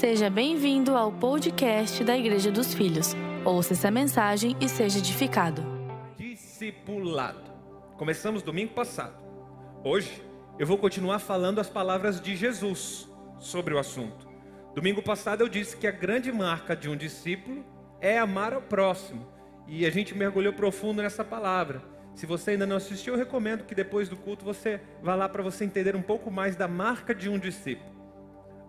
[0.00, 3.14] Seja bem-vindo ao podcast da Igreja dos Filhos.
[3.44, 5.62] Ouça essa mensagem e seja edificado.
[6.16, 7.52] Discipulado.
[7.96, 9.14] Começamos domingo passado.
[9.84, 10.20] Hoje
[10.58, 14.28] eu vou continuar falando as palavras de Jesus sobre o assunto.
[14.74, 17.64] Domingo passado eu disse que a grande marca de um discípulo
[18.00, 19.24] é amar ao próximo.
[19.68, 21.80] E a gente mergulhou profundo nessa palavra.
[22.16, 25.42] Se você ainda não assistiu, eu recomendo que depois do culto você vá lá para
[25.42, 27.94] você entender um pouco mais da marca de um discípulo.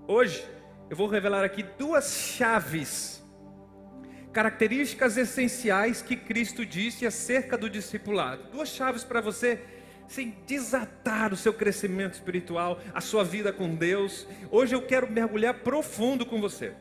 [0.08, 0.46] Hoje
[0.90, 3.24] eu vou revelar aqui duas chaves,
[4.32, 8.52] características essenciais que Cristo disse acerca do discipulado.
[8.52, 9.60] Duas chaves para você
[10.08, 14.28] sem desatar o seu crescimento espiritual, a sua vida com Deus.
[14.52, 16.74] Hoje eu quero mergulhar profundo com você.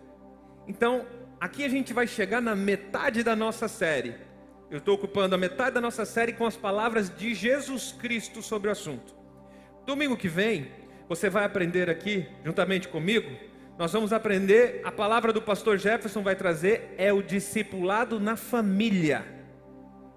[0.68, 1.06] Então,
[1.40, 4.14] aqui a gente vai chegar na metade da nossa série.
[4.70, 8.68] Eu estou ocupando a metade da nossa série com as palavras de Jesus Cristo sobre
[8.68, 9.14] o assunto.
[9.86, 10.70] Domingo que vem,
[11.08, 13.30] você vai aprender aqui, juntamente comigo,
[13.76, 19.24] nós vamos aprender, a palavra do pastor Jefferson vai trazer, é o discipulado na família.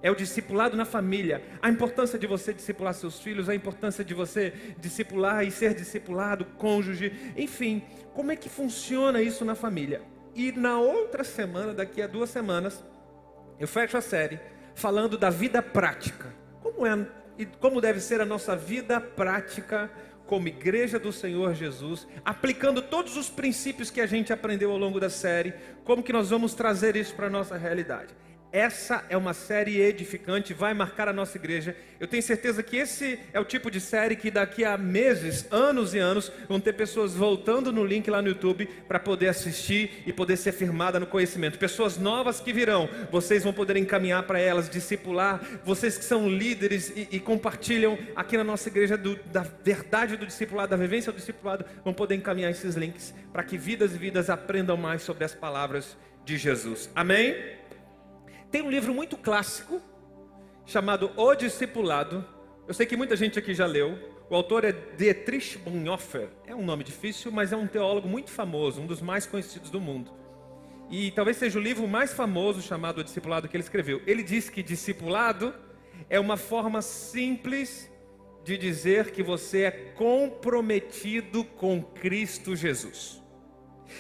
[0.02, 1.42] É o discipulado na família.
[1.60, 6.46] A importância de você discipular seus filhos, a importância de você discipular e ser discipulado,
[6.58, 7.82] cônjuge, enfim,
[8.14, 10.04] como é que funciona isso na família?
[10.36, 12.86] E na outra semana, daqui a duas semanas,
[13.60, 14.40] eu fecho a série
[14.76, 16.32] falando da vida prática.
[16.62, 17.08] Como é
[17.40, 19.92] e como deve ser a nossa vida prática
[20.28, 25.00] como igreja do Senhor Jesus, aplicando todos os princípios que a gente aprendeu ao longo
[25.00, 28.14] da série, como que nós vamos trazer isso para a nossa realidade.
[28.52, 31.76] Essa é uma série edificante, vai marcar a nossa igreja.
[32.00, 35.94] Eu tenho certeza que esse é o tipo de série que daqui a meses, anos
[35.94, 40.14] e anos, vão ter pessoas voltando no link lá no YouTube para poder assistir e
[40.14, 41.60] poder ser firmada no conhecimento.
[41.60, 45.42] Pessoas novas que virão, vocês vão poder encaminhar para elas, discipular.
[45.66, 50.26] Vocês que são líderes e, e compartilham aqui na nossa igreja do, da verdade do
[50.26, 54.30] discipulado, da vivência do discipulado, vão poder encaminhar esses links para que vidas e vidas
[54.30, 56.90] aprendam mais sobre as palavras de Jesus.
[56.96, 57.57] Amém?
[58.50, 59.82] Tem um livro muito clássico
[60.66, 62.26] chamado O Discipulado.
[62.66, 64.00] Eu sei que muita gente aqui já leu.
[64.30, 66.30] O autor é Dietrich Bonhoeffer.
[66.46, 69.82] É um nome difícil, mas é um teólogo muito famoso, um dos mais conhecidos do
[69.82, 70.12] mundo.
[70.90, 74.02] E talvez seja o livro mais famoso chamado O Discipulado que ele escreveu.
[74.08, 75.54] Ele diz que discipulado
[76.10, 77.92] é uma forma simples
[78.46, 83.17] de dizer que você é comprometido com Cristo Jesus.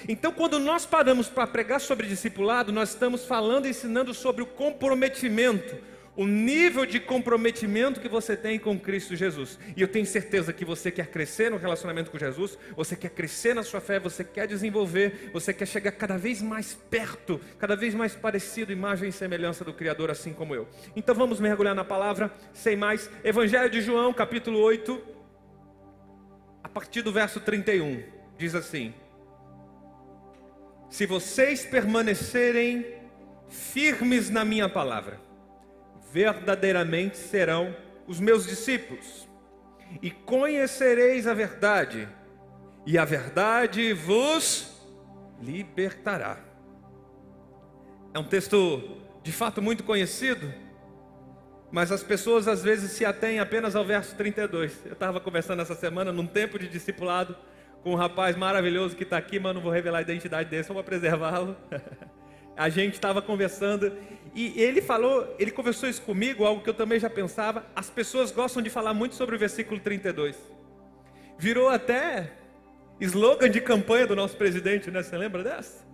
[0.07, 4.45] Então, quando nós paramos para pregar sobre discipulado, nós estamos falando e ensinando sobre o
[4.45, 5.75] comprometimento,
[6.17, 9.59] o nível de comprometimento que você tem com Cristo Jesus.
[9.75, 13.53] E eu tenho certeza que você quer crescer no relacionamento com Jesus, você quer crescer
[13.53, 17.93] na sua fé, você quer desenvolver, você quer chegar cada vez mais perto, cada vez
[17.93, 20.67] mais parecido, imagem e semelhança do Criador, assim como eu.
[20.95, 23.11] Então vamos mergulhar na palavra, sem mais.
[23.23, 24.99] Evangelho de João, capítulo 8,
[26.63, 28.03] a partir do verso 31,
[28.39, 28.91] diz assim.
[30.89, 32.85] Se vocês permanecerem
[33.49, 35.19] firmes na minha palavra,
[36.11, 37.75] verdadeiramente serão
[38.07, 39.27] os meus discípulos,
[40.01, 42.07] e conhecereis a verdade,
[42.85, 44.81] e a verdade vos
[45.41, 46.39] libertará.
[48.13, 50.51] É um texto de fato muito conhecido,
[51.69, 54.85] mas as pessoas às vezes se atêm apenas ao verso 32.
[54.85, 57.35] Eu estava conversando essa semana num tempo de discipulado
[57.83, 60.73] com um rapaz maravilhoso que está aqui, mas não vou revelar a identidade dele, só
[60.73, 61.55] para preservá-lo.
[62.57, 63.95] a gente estava conversando
[64.33, 67.65] e ele falou, ele conversou isso comigo, algo que eu também já pensava.
[67.75, 70.35] As pessoas gostam de falar muito sobre o versículo 32.
[71.37, 72.33] Virou até
[72.99, 75.03] slogan de campanha do nosso presidente, né?
[75.03, 75.85] Você lembra dessa?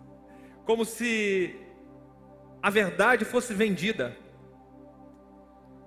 [0.66, 1.55] Como se
[2.61, 4.16] a verdade fosse vendida.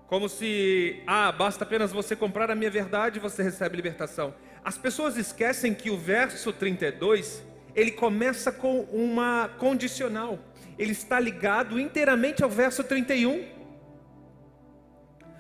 [0.07, 4.35] Como se, ah, basta apenas você comprar a minha verdade e você recebe libertação.
[4.67, 7.41] As pessoas esquecem que o verso 32,
[7.73, 10.41] ele começa com uma condicional.
[10.77, 13.47] Ele está ligado inteiramente ao verso 31.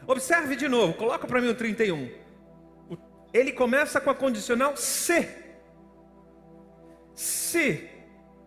[0.06, 2.08] Observe de novo, coloca para mim o 31.
[3.34, 5.28] Ele começa com a condicional se.
[7.12, 7.90] Se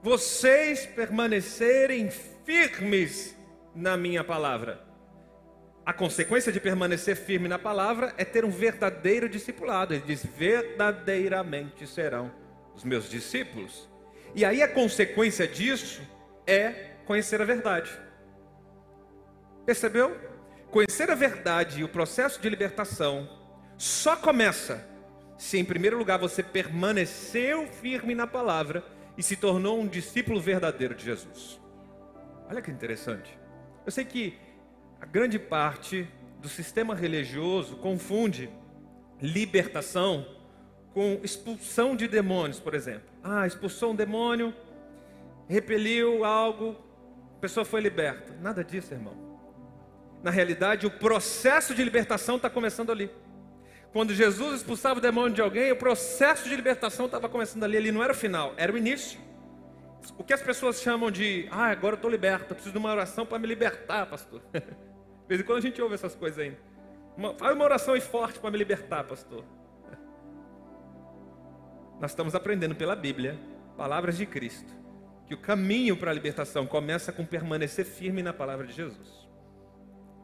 [0.02, 2.10] vocês permanecerem
[2.46, 3.36] firmes
[3.76, 4.89] na minha palavra.
[5.90, 9.92] A consequência de permanecer firme na palavra é ter um verdadeiro discipulado.
[9.92, 12.32] Ele diz: verdadeiramente serão
[12.76, 13.90] os meus discípulos.
[14.36, 16.00] E aí a consequência disso
[16.46, 17.90] é conhecer a verdade.
[19.66, 20.16] Percebeu?
[20.70, 23.28] Conhecer a verdade e o processo de libertação
[23.76, 24.88] só começa
[25.40, 28.84] se, em primeiro lugar, você permaneceu firme na palavra
[29.18, 31.60] e se tornou um discípulo verdadeiro de Jesus.
[32.48, 33.36] Olha que interessante.
[33.84, 34.38] Eu sei que
[35.02, 36.08] a grande parte
[36.42, 38.50] do sistema religioso confunde
[39.22, 40.26] libertação
[40.94, 43.10] com expulsão de demônios, por exemplo.
[43.24, 44.54] Ah, expulsou um demônio,
[45.48, 46.76] repeliu algo,
[47.38, 48.34] a pessoa foi liberta.
[48.42, 49.14] Nada disso, irmão.
[50.24, 53.10] Na realidade, o processo de libertação está começando ali.
[53.92, 57.78] Quando Jesus expulsava o demônio de alguém, o processo de libertação estava começando ali.
[57.78, 59.20] Ele não era o final, era o início.
[60.18, 63.26] O que as pessoas chamam de, ah, agora eu estou liberto, preciso de uma oração
[63.26, 64.42] para me libertar, pastor.
[65.30, 66.58] De vez em quando a gente ouve essas coisas ainda.
[67.16, 69.46] Uma, faz uma oração aí forte para me libertar, pastor.
[72.00, 73.40] Nós estamos aprendendo pela Bíblia,
[73.78, 74.74] palavras de Cristo,
[75.28, 79.30] que o caminho para a libertação começa com permanecer firme na palavra de Jesus.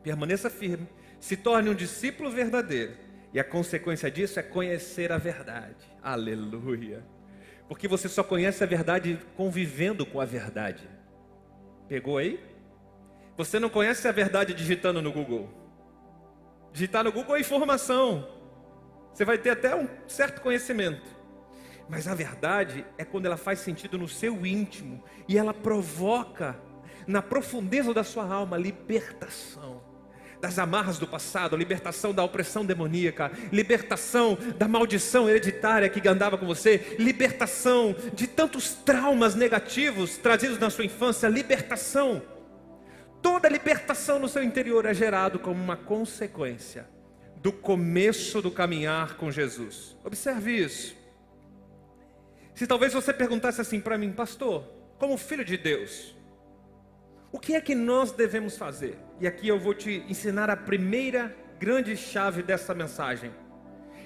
[0.02, 2.94] Permaneça firme, se torne um discípulo verdadeiro,
[3.32, 5.86] e a consequência disso é conhecer a verdade.
[6.02, 7.06] Aleluia.
[7.68, 10.90] Porque você só conhece a verdade convivendo com a verdade.
[11.88, 12.55] Pegou aí?
[13.38, 15.50] Você não conhece a verdade digitando no Google.
[16.72, 18.28] Digitar no Google é informação.
[19.14, 21.16] Você vai ter até um certo conhecimento.
[21.88, 26.60] Mas a verdade é quando ela faz sentido no seu íntimo e ela provoca
[27.06, 29.96] na profundeza da sua alma libertação
[30.42, 36.46] das amarras do passado, libertação da opressão demoníaca, libertação da maldição hereditária que andava com
[36.46, 42.22] você, libertação de tantos traumas negativos trazidos na sua infância, libertação.
[43.26, 46.88] Toda libertação no seu interior é gerado como uma consequência
[47.38, 49.98] do começo do caminhar com Jesus.
[50.04, 50.96] Observe isso.
[52.54, 54.64] Se talvez você perguntasse assim para mim, pastor,
[55.00, 56.16] como filho de Deus,
[57.32, 58.96] o que é que nós devemos fazer?
[59.20, 63.32] E aqui eu vou te ensinar a primeira grande chave dessa mensagem,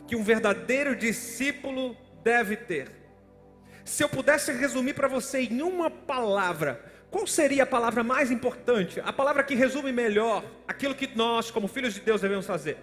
[0.07, 1.93] que um verdadeiro discípulo
[2.23, 2.89] deve ter.
[3.83, 8.99] Se eu pudesse resumir para você em uma palavra, qual seria a palavra mais importante?
[8.99, 12.77] A palavra que resume melhor aquilo que nós, como filhos de Deus, devemos fazer.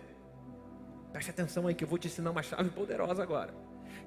[1.12, 3.55] Preste atenção aí que eu vou te ensinar uma chave poderosa agora.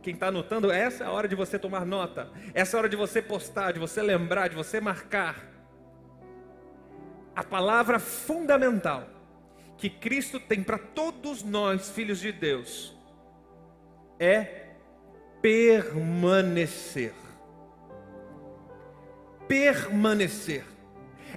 [0.01, 2.29] Quem está anotando, essa é a hora de você tomar nota.
[2.53, 5.45] Essa é a hora de você postar, de você lembrar, de você marcar.
[7.35, 9.07] A palavra fundamental
[9.77, 12.95] que Cristo tem para todos nós, filhos de Deus,
[14.19, 14.67] é
[15.41, 17.13] permanecer.
[19.49, 20.63] Permanecer.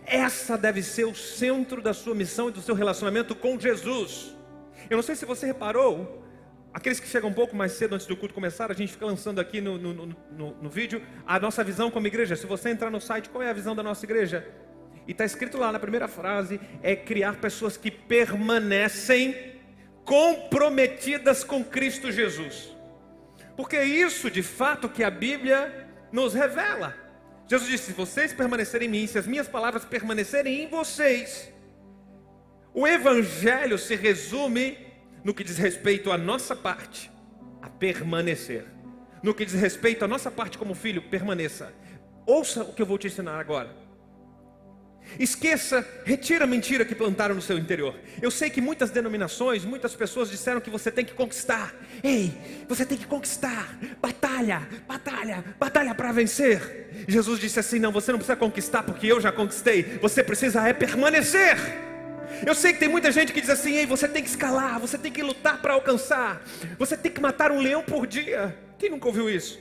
[0.07, 4.37] Essa deve ser o centro da sua missão e do seu relacionamento com Jesus.
[4.89, 6.23] Eu não sei se você reparou,
[6.75, 9.39] Aqueles que chegam um pouco mais cedo antes do culto começar, a gente fica lançando
[9.39, 10.17] aqui no, no, no,
[10.55, 12.35] no, vídeo a nossa visão como igreja.
[12.35, 14.49] Se você entrar no site, qual é a visão da nossa igreja?
[15.07, 19.53] E está escrito lá na primeira frase: é criar pessoas que permanecem
[20.03, 22.75] comprometidas com Cristo Jesus.
[23.55, 27.02] Porque é isso de fato que a Bíblia nos revela.
[27.53, 31.53] Jesus disse: se vocês permanecerem em mim, se as minhas palavras permanecerem em vocês,
[32.73, 34.79] o Evangelho se resume
[35.23, 37.11] no que diz respeito à nossa parte,
[37.61, 38.65] a permanecer.
[39.23, 41.75] No que diz respeito à nossa parte como filho, permaneça.
[42.25, 43.82] Ouça o que eu vou te ensinar agora.
[45.19, 47.95] Esqueça, retira a mentira que plantaram no seu interior.
[48.21, 51.75] Eu sei que muitas denominações, muitas pessoas disseram que você tem que conquistar.
[52.03, 52.33] Ei,
[52.67, 53.77] você tem que conquistar.
[54.01, 57.05] Batalha, batalha, batalha para vencer.
[57.07, 59.99] Jesus disse assim: Não, você não precisa conquistar porque eu já conquistei.
[60.01, 61.57] Você precisa é permanecer.
[62.47, 64.97] Eu sei que tem muita gente que diz assim: Ei, você tem que escalar, você
[64.97, 66.43] tem que lutar para alcançar,
[66.79, 68.57] você tem que matar um leão por dia.
[68.79, 69.61] Quem nunca ouviu isso?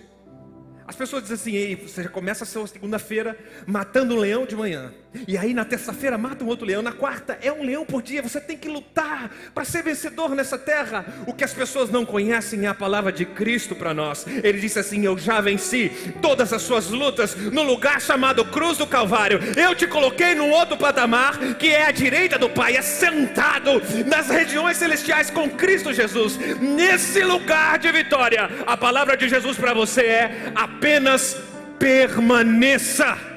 [0.88, 4.56] As pessoas dizem assim: Ei, você já começa a sua segunda-feira matando um leão de
[4.56, 4.94] manhã.
[5.27, 6.81] E aí na terça-feira mata um outro leão.
[6.81, 8.21] Na quarta é um leão por dia.
[8.21, 11.06] Você tem que lutar para ser vencedor nessa terra.
[11.27, 14.25] O que as pessoas não conhecem é a palavra de Cristo para nós.
[14.27, 15.91] Ele disse assim: Eu já venci
[16.21, 19.39] todas as suas lutas no lugar chamado Cruz do Calvário.
[19.57, 24.30] Eu te coloquei num outro patamar que é a direita do Pai, é sentado nas
[24.30, 26.37] regiões celestiais com Cristo Jesus.
[26.59, 31.37] Nesse lugar de vitória, a palavra de Jesus para você é apenas
[31.77, 33.31] permaneça.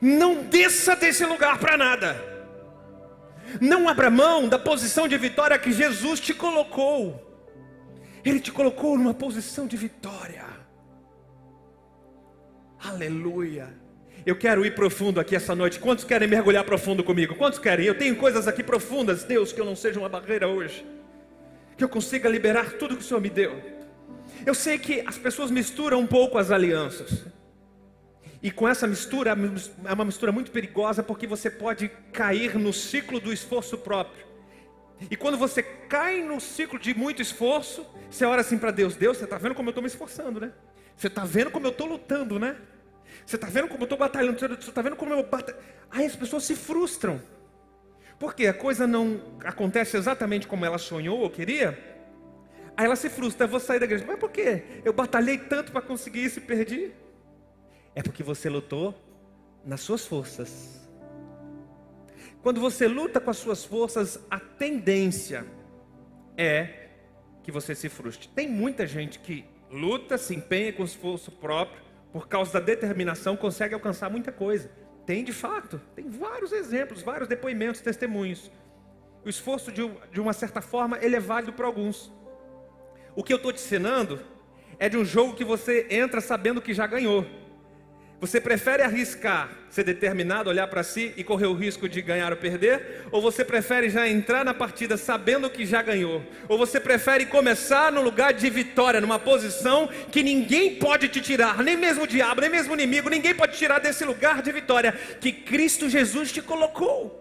[0.00, 2.30] Não desça desse lugar para nada.
[3.60, 7.26] Não abra mão da posição de vitória que Jesus te colocou.
[8.24, 10.44] Ele te colocou numa posição de vitória.
[12.82, 13.68] Aleluia.
[14.24, 15.78] Eu quero ir profundo aqui essa noite.
[15.78, 17.34] Quantos querem mergulhar profundo comigo?
[17.34, 17.86] Quantos querem?
[17.86, 20.86] Eu tenho coisas aqui profundas, Deus, que eu não seja uma barreira hoje.
[21.76, 23.60] Que eu consiga liberar tudo que o Senhor me deu.
[24.44, 27.24] Eu sei que as pessoas misturam um pouco as alianças.
[28.42, 29.36] E com essa mistura,
[29.84, 34.24] é uma mistura muito perigosa porque você pode cair no ciclo do esforço próprio.
[35.10, 39.18] E quando você cai no ciclo de muito esforço, você ora assim para Deus: Deus,
[39.18, 40.52] você está vendo como eu estou me esforçando, né?
[40.96, 42.56] Você está vendo como eu estou lutando, né?
[43.24, 44.38] Você está vendo como eu estou batalhando?
[44.38, 45.58] Você está vendo como eu batalho?
[45.90, 47.20] Aí as pessoas se frustram.
[48.18, 51.78] Porque a coisa não acontece exatamente como ela sonhou ou queria.
[52.76, 54.04] Aí ela se frustra, eu vou sair da igreja.
[54.06, 54.62] Mas por quê?
[54.84, 56.92] Eu batalhei tanto para conseguir isso e perdi.
[57.94, 58.94] É porque você lutou
[59.64, 60.80] nas suas forças.
[62.42, 65.44] Quando você luta com as suas forças, a tendência
[66.36, 66.88] é
[67.42, 68.28] que você se frustre.
[68.28, 71.82] Tem muita gente que luta, se empenha com esforço próprio,
[72.12, 74.70] por causa da determinação, consegue alcançar muita coisa.
[75.06, 78.50] Tem de fato, tem vários exemplos, vários depoimentos, testemunhos.
[79.24, 79.82] O esforço, de,
[80.12, 82.12] de uma certa forma, ele é válido para alguns.
[83.14, 84.20] O que eu estou te ensinando
[84.78, 87.26] é de um jogo que você entra sabendo que já ganhou.
[88.20, 92.36] Você prefere arriscar ser determinado, olhar para si e correr o risco de ganhar ou
[92.36, 93.06] perder?
[93.10, 96.22] Ou você prefere já entrar na partida sabendo que já ganhou?
[96.46, 101.62] Ou você prefere começar no lugar de vitória, numa posição que ninguém pode te tirar,
[101.62, 104.92] nem mesmo o diabo, nem mesmo o inimigo, ninguém pode tirar desse lugar de vitória
[105.18, 107.16] que Cristo Jesus te colocou?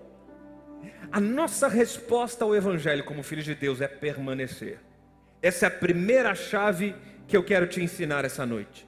[1.11, 4.79] A nossa resposta ao Evangelho como filhos de Deus é permanecer.
[5.41, 6.93] Essa é a primeira chave
[7.27, 8.87] que eu quero te ensinar essa noite.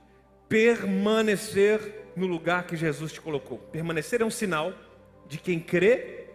[0.50, 3.58] Permanecer no lugar que Jesus te colocou.
[3.58, 4.74] Permanecer é um sinal
[5.28, 6.28] de quem crê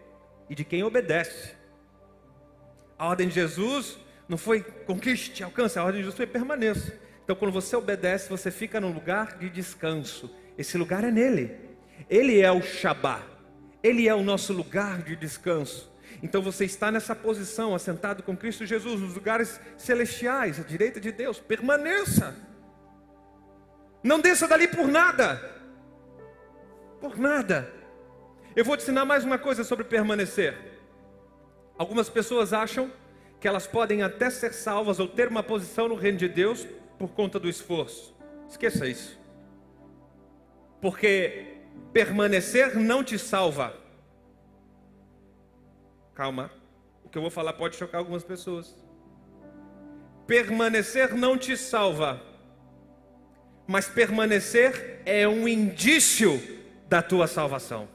[0.48, 1.54] e de quem obedece.
[2.98, 6.98] A ordem de Jesus não foi conquiste, alcance, a ordem de Jesus foi permaneça.
[7.22, 10.30] Então, quando você obedece, você fica num lugar de descanso.
[10.56, 11.56] Esse lugar é nele.
[12.08, 13.22] Ele é o Shabá.
[13.82, 15.92] Ele é o nosso lugar de descanso.
[16.22, 21.12] Então você está nessa posição, assentado com Cristo Jesus, nos lugares celestiais, à direita de
[21.12, 21.38] Deus.
[21.38, 22.34] Permaneça.
[24.02, 25.55] Não desça dali por nada.
[27.00, 27.72] Por nada.
[28.54, 30.56] Eu vou te ensinar mais uma coisa sobre permanecer.
[31.76, 32.90] Algumas pessoas acham
[33.38, 36.66] que elas podem até ser salvas ou ter uma posição no reino de Deus
[36.98, 38.16] por conta do esforço.
[38.48, 39.20] Esqueça isso.
[40.80, 41.58] Porque
[41.92, 43.74] permanecer não te salva.
[46.14, 46.50] Calma.
[47.04, 48.74] O que eu vou falar pode chocar algumas pessoas.
[50.26, 52.22] Permanecer não te salva.
[53.66, 56.40] Mas permanecer é um indício
[56.88, 57.88] da tua salvação.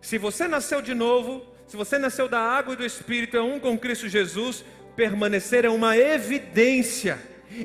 [0.00, 3.60] Se você nasceu de novo, se você nasceu da água e do Espírito, é um
[3.60, 4.64] com Cristo Jesus,
[4.96, 7.18] permanecer é uma evidência,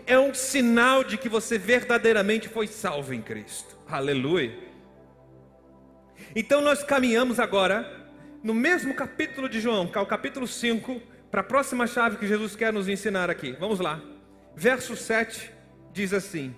[0.06, 3.78] é um sinal de que você verdadeiramente foi salvo em Cristo.
[3.88, 4.54] Aleluia.
[6.36, 8.08] Então nós caminhamos agora
[8.44, 11.02] no mesmo capítulo de João, que é o capítulo 5,
[11.32, 13.54] para a próxima chave que Jesus quer nos ensinar aqui.
[13.60, 14.02] Vamos lá.
[14.56, 15.52] Verso 7
[15.92, 16.56] diz assim: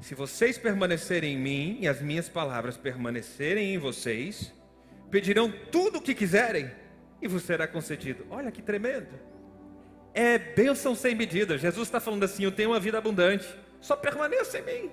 [0.00, 4.52] se vocês permanecerem em mim e as minhas palavras permanecerem em vocês,
[5.10, 6.70] pedirão tudo o que quiserem
[7.20, 8.26] e vos será concedido.
[8.30, 9.08] Olha que tremendo.
[10.14, 11.58] É bênção sem medida.
[11.58, 13.46] Jesus está falando assim: Eu tenho uma vida abundante,
[13.80, 14.90] só permaneça em mim.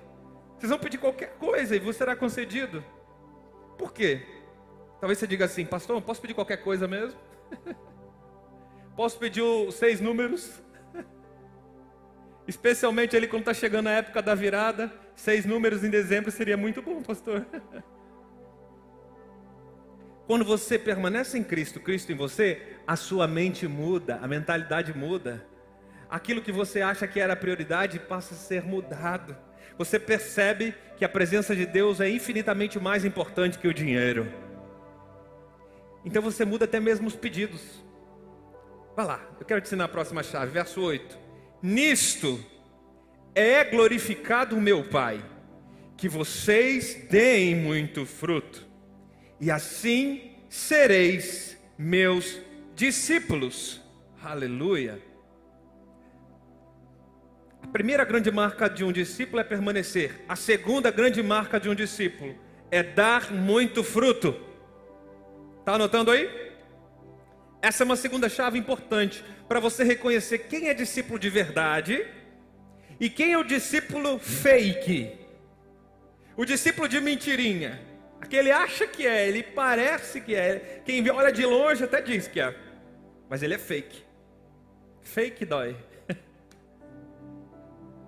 [0.58, 2.84] Vocês vão pedir qualquer coisa e vos será concedido.
[3.76, 4.22] Por quê?
[5.00, 7.18] Talvez você diga assim, pastor, posso pedir qualquer coisa mesmo?
[8.96, 10.60] posso pedir os seis números?
[12.48, 16.80] Especialmente ele quando está chegando a época da virada, seis números em dezembro seria muito
[16.80, 17.46] bom, pastor.
[20.26, 25.46] Quando você permanece em Cristo, Cristo em você, a sua mente muda, a mentalidade muda.
[26.08, 29.36] Aquilo que você acha que era prioridade passa a ser mudado.
[29.76, 34.26] Você percebe que a presença de Deus é infinitamente mais importante que o dinheiro.
[36.04, 37.84] Então você muda até mesmo os pedidos.
[38.96, 41.27] Vai lá, eu quero te ensinar a próxima chave, verso 8.
[41.62, 42.44] Nisto
[43.34, 45.24] é glorificado o meu Pai,
[45.96, 48.66] que vocês deem muito fruto,
[49.40, 52.40] e assim sereis meus
[52.74, 53.80] discípulos.
[54.22, 55.02] Aleluia.
[57.60, 60.24] A primeira grande marca de um discípulo é permanecer.
[60.28, 62.34] A segunda grande marca de um discípulo
[62.70, 64.34] é dar muito fruto.
[65.58, 66.48] Está anotando aí?
[67.60, 72.06] Essa é uma segunda chave importante para você reconhecer quem é discípulo de verdade
[73.00, 75.16] e quem é o discípulo fake.
[76.36, 77.80] O discípulo de mentirinha.
[78.20, 80.82] Aquele acha que é, ele parece que é.
[80.84, 82.54] Quem olha de longe até diz que é.
[83.28, 84.04] Mas ele é fake.
[85.00, 85.76] Fake dói.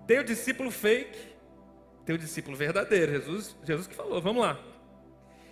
[0.07, 1.31] Tem o discípulo fake,
[2.05, 3.13] tem o discípulo verdadeiro.
[3.13, 4.61] Jesus, Jesus que falou, vamos lá.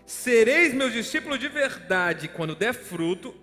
[0.05, 3.35] Sereis meus discípulos de verdade quando der fruto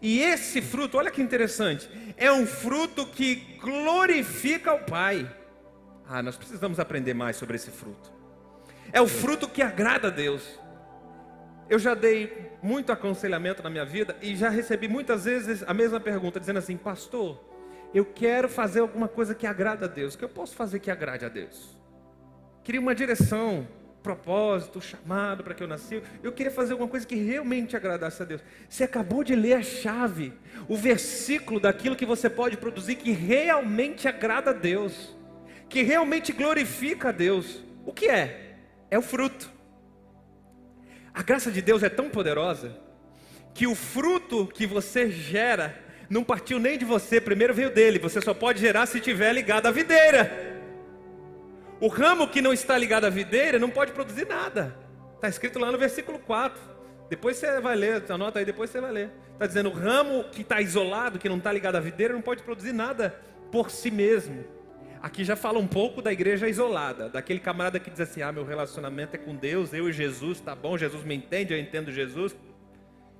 [0.00, 5.30] e esse fruto, olha que interessante, é um fruto que glorifica o Pai.
[6.08, 8.12] Ah, nós precisamos aprender mais sobre esse fruto.
[8.92, 10.58] É o fruto que agrada a Deus.
[11.68, 16.00] Eu já dei muito aconselhamento na minha vida e já recebi muitas vezes a mesma
[16.00, 17.42] pergunta, dizendo assim: Pastor,
[17.94, 20.14] eu quero fazer alguma coisa que agrada a Deus.
[20.14, 21.78] O que eu posso fazer que agrade a Deus?
[22.62, 23.66] Queria uma direção.
[24.02, 26.02] Propósito, chamado para que eu nasci.
[26.22, 28.42] Eu queria fazer alguma coisa que realmente agradasse a Deus.
[28.68, 30.32] Você acabou de ler a chave,
[30.68, 35.16] o versículo daquilo que você pode produzir que realmente agrada a Deus,
[35.68, 37.62] que realmente glorifica a Deus.
[37.86, 38.56] O que é?
[38.90, 39.50] É o fruto.
[41.14, 42.76] A graça de Deus é tão poderosa
[43.54, 45.78] que o fruto que você gera
[46.08, 47.98] não partiu nem de você, primeiro veio dele.
[47.98, 50.61] Você só pode gerar se estiver ligado à videira.
[51.82, 54.72] O ramo que não está ligado à videira não pode produzir nada.
[55.16, 56.56] Está escrito lá no versículo 4.
[57.10, 59.10] Depois você vai ler, anota aí, depois você vai ler.
[59.32, 62.44] Está dizendo: o ramo que está isolado, que não está ligado à videira, não pode
[62.44, 63.18] produzir nada
[63.50, 64.44] por si mesmo.
[65.02, 68.44] Aqui já fala um pouco da igreja isolada, daquele camarada que diz assim: ah, meu
[68.44, 72.36] relacionamento é com Deus, eu e Jesus, tá bom, Jesus me entende, eu entendo Jesus.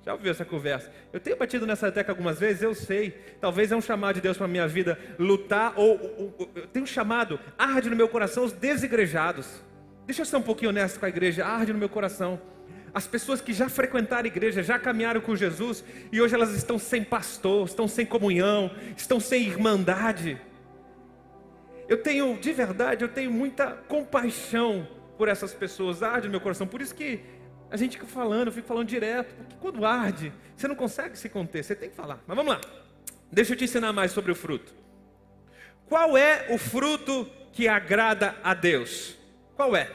[0.05, 0.91] Já ouviu essa conversa?
[1.13, 3.11] Eu tenho batido nessa tecla algumas vezes, eu sei.
[3.39, 6.67] Talvez é um chamado de Deus para a minha vida lutar, ou, ou, ou eu
[6.67, 9.63] tenho um chamado, arde no meu coração os desigrejados.
[10.05, 12.39] Deixa eu ser um pouquinho honesto com a igreja, arde no meu coração.
[12.93, 16.77] As pessoas que já frequentaram a igreja, já caminharam com Jesus e hoje elas estão
[16.77, 20.39] sem pastor, estão sem comunhão, estão sem irmandade.
[21.87, 26.67] Eu tenho, de verdade, eu tenho muita compaixão por essas pessoas, arde no meu coração.
[26.67, 27.21] Por isso que
[27.73, 31.27] a gente fica falando, eu fico falando direto, porque quando arde, você não consegue se
[31.27, 32.19] conter, você tem que falar.
[32.27, 32.61] Mas vamos lá,
[33.31, 34.71] deixa eu te ensinar mais sobre o fruto.
[35.87, 39.17] Qual é o fruto que agrada a Deus?
[39.55, 39.89] Qual é?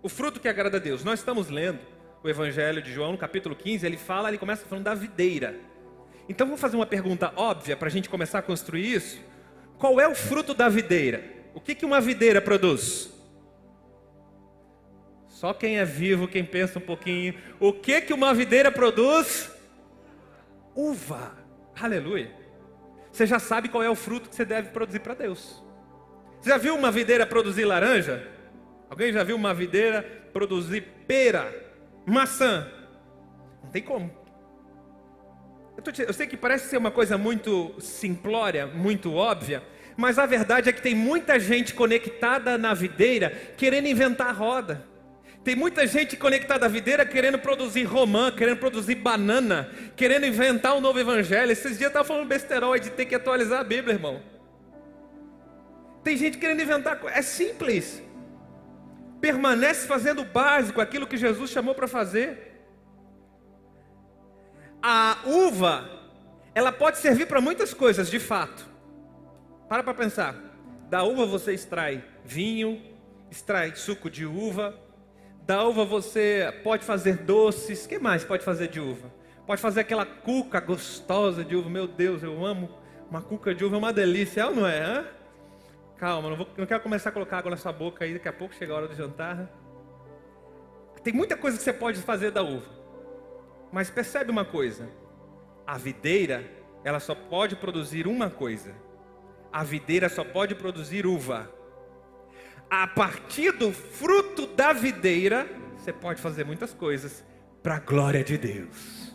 [0.00, 1.02] O fruto que agrada a Deus.
[1.02, 1.80] Nós estamos lendo
[2.22, 5.58] o Evangelho de João, no capítulo 15, ele fala, ele começa falando da videira.
[6.28, 9.18] Então vou fazer uma pergunta óbvia para a gente começar a construir isso.
[9.76, 11.24] Qual é o fruto da videira?
[11.52, 13.10] O que, que uma videira produz?
[15.40, 17.34] Só quem é vivo, quem pensa um pouquinho.
[17.58, 19.50] O que que uma videira produz?
[20.76, 21.32] Uva.
[21.80, 22.30] Aleluia.
[23.10, 25.64] Você já sabe qual é o fruto que você deve produzir para Deus.
[26.38, 28.28] Você já viu uma videira produzir laranja?
[28.90, 31.50] Alguém já viu uma videira produzir pera,
[32.04, 32.70] maçã?
[33.64, 34.10] Não tem como.
[35.74, 36.02] Eu, te...
[36.02, 39.62] eu sei que parece ser uma coisa muito simplória, muito óbvia,
[39.96, 44.89] mas a verdade é que tem muita gente conectada na videira querendo inventar roda.
[45.42, 50.80] Tem muita gente conectada à videira querendo produzir romã, querendo produzir banana, querendo inventar um
[50.80, 51.50] novo evangelho.
[51.50, 54.20] Esses dias eu estava falando besterol de ter que atualizar a Bíblia, irmão.
[56.04, 58.02] Tem gente querendo inventar, é simples.
[59.18, 62.50] Permanece fazendo o básico, aquilo que Jesus chamou para fazer.
[64.82, 65.88] A uva,
[66.54, 68.66] ela pode servir para muitas coisas, de fato.
[69.68, 70.34] Para para pensar.
[70.90, 72.82] Da uva você extrai vinho,
[73.30, 74.74] extrai suco de uva,
[75.50, 77.84] da uva você pode fazer doces.
[77.84, 79.12] Que mais pode fazer de uva?
[79.44, 81.68] Pode fazer aquela cuca gostosa de uva.
[81.68, 82.70] Meu Deus, eu amo
[83.10, 85.04] uma cuca de uva, é uma delícia, é ou não é?
[85.96, 88.32] Calma, não, vou, não quero começar a colocar água na sua boca aí, daqui a
[88.32, 89.50] pouco chega a hora do jantar.
[91.02, 92.70] Tem muita coisa que você pode fazer da uva.
[93.72, 94.88] Mas percebe uma coisa:
[95.66, 96.44] a videira,
[96.84, 98.72] ela só pode produzir uma coisa.
[99.52, 101.52] A videira só pode produzir uva
[102.70, 107.24] a partir do fruto da videira, você pode fazer muitas coisas
[107.62, 109.12] para a glória de Deus.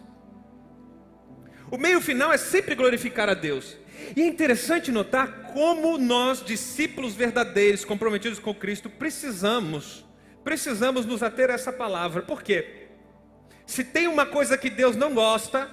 [1.71, 3.77] O meio final é sempre glorificar a Deus.
[4.15, 10.05] E é interessante notar como nós, discípulos verdadeiros, comprometidos com Cristo, precisamos,
[10.43, 12.21] precisamos nos ater a essa palavra.
[12.21, 12.89] Por quê?
[13.65, 15.69] Se tem uma coisa que Deus não gosta,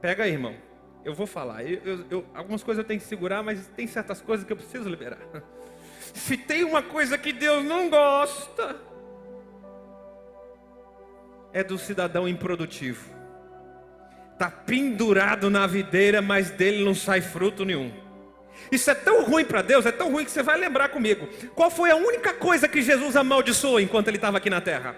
[0.00, 0.65] pega aí, irmão.
[1.06, 1.64] Eu vou falar.
[1.64, 4.56] Eu, eu, eu, algumas coisas eu tenho que segurar, mas tem certas coisas que eu
[4.56, 5.20] preciso liberar.
[6.12, 8.74] Se tem uma coisa que Deus não gosta,
[11.52, 13.08] é do cidadão improdutivo.
[14.32, 17.92] Está pendurado na videira, mas dele não sai fruto nenhum.
[18.72, 21.28] Isso é tão ruim para Deus, é tão ruim que você vai lembrar comigo.
[21.54, 24.96] Qual foi a única coisa que Jesus amaldiçoou enquanto ele estava aqui na terra?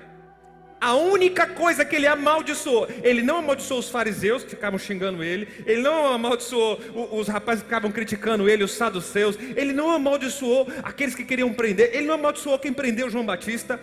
[0.80, 5.48] A única coisa que ele amaldiçoou, ele não amaldiçoou os fariseus que ficavam xingando ele,
[5.66, 6.78] ele não amaldiçoou
[7.12, 11.90] os rapazes que ficavam criticando ele, os saduceus, ele não amaldiçoou aqueles que queriam prender,
[11.92, 13.80] ele não amaldiçoou quem prendeu João Batista,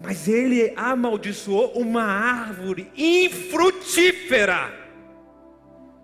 [0.00, 4.72] mas ele amaldiçoou uma árvore infrutífera.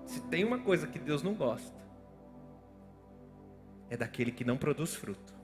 [0.06, 1.78] Se tem uma coisa que Deus não gosta,
[3.88, 5.39] é daquele que não produz fruto.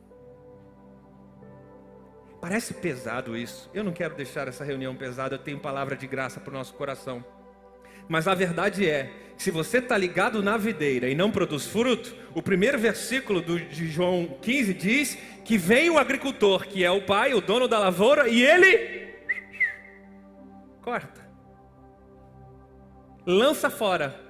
[2.47, 3.69] Parece pesado isso.
[3.75, 5.35] Eu não quero deixar essa reunião pesada.
[5.35, 7.25] Eu tenho palavra de graça para o nosso coração.
[8.09, 12.41] Mas a verdade é, se você está ligado na videira e não produz fruto, o
[12.41, 17.35] primeiro versículo do, de João 15 diz que vem o agricultor, que é o pai,
[17.35, 19.13] o dono da lavoura, e ele
[20.83, 21.29] corta,
[23.27, 24.21] lança fora.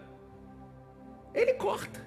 [1.34, 2.00] Ele corta.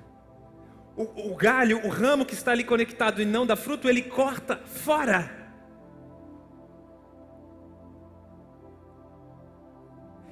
[0.95, 4.57] o, o galho, o ramo que está ali conectado e não dá fruto, ele corta
[4.65, 5.37] fora.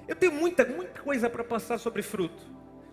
[0.08, 2.42] Eu tenho muita, muita coisa para passar sobre fruto.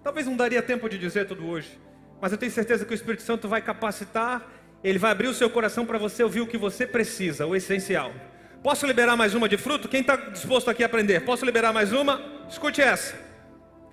[0.02, 1.78] Talvez não daria tempo de dizer tudo hoje,
[2.20, 4.46] mas eu tenho certeza que o Espírito Santo vai capacitar,
[4.82, 8.12] ele vai abrir o seu coração para você ouvir o que você precisa, o essencial.
[8.62, 9.88] Posso liberar mais uma de fruto?
[9.88, 11.20] Quem está disposto aqui a aprender?
[11.24, 12.20] Posso liberar mais uma?
[12.48, 13.14] Escute essa.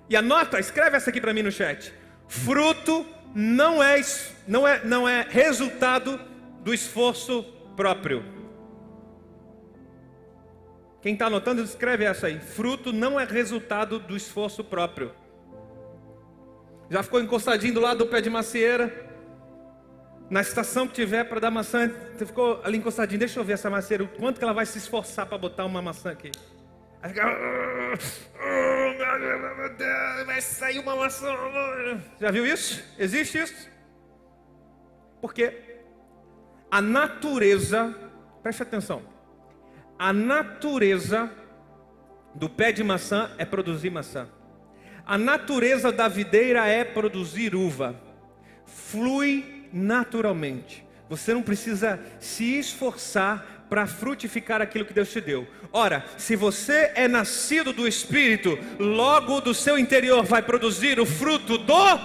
[0.08, 1.92] E anota, escreve essa aqui para mim no chat.
[2.26, 4.00] Fruto não é,
[4.46, 6.20] não é, não é resultado
[6.62, 7.42] do esforço
[7.76, 8.41] próprio.
[11.02, 12.38] Quem está anotando, escreve essa aí.
[12.38, 15.12] Fruto não é resultado do esforço próprio.
[16.88, 19.10] Já ficou encostadinho do lado do pé de macieira?
[20.30, 23.18] Na estação que tiver para dar maçã, você ficou ali encostadinho.
[23.18, 25.82] Deixa eu ver essa macieira, o quanto que ela vai se esforçar para botar uma
[25.82, 26.30] maçã aqui.
[30.24, 31.34] Vai sair uma maçã.
[32.20, 32.82] Já viu isso?
[32.96, 33.68] Existe isso?
[35.20, 35.52] Porque
[36.70, 37.92] a natureza,
[38.42, 39.02] preste atenção,
[40.02, 41.30] a natureza
[42.34, 44.28] do pé de maçã é produzir maçã.
[45.06, 47.94] A natureza da videira é produzir uva.
[48.66, 50.84] Flui naturalmente.
[51.08, 55.46] Você não precisa se esforçar para frutificar aquilo que Deus te deu.
[55.72, 61.58] Ora, se você é nascido do Espírito, logo do seu interior vai produzir o fruto
[61.58, 62.00] do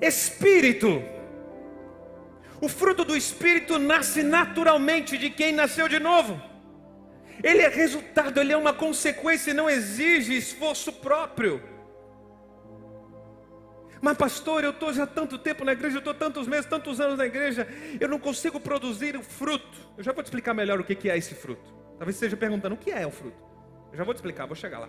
[0.00, 1.02] Espírito.
[2.60, 6.54] O fruto do Espírito nasce naturalmente de quem nasceu de novo.
[7.42, 11.62] Ele é resultado, ele é uma consequência e não exige esforço próprio.
[14.00, 17.18] Mas, pastor, eu estou já tanto tempo na igreja, eu estou tantos meses, tantos anos
[17.18, 17.66] na igreja,
[17.98, 19.78] eu não consigo produzir o fruto.
[19.96, 21.74] Eu já vou te explicar melhor o que é esse fruto.
[21.98, 23.36] Talvez você esteja perguntando o que é o fruto.
[23.90, 24.88] Eu já vou te explicar, vou chegar lá.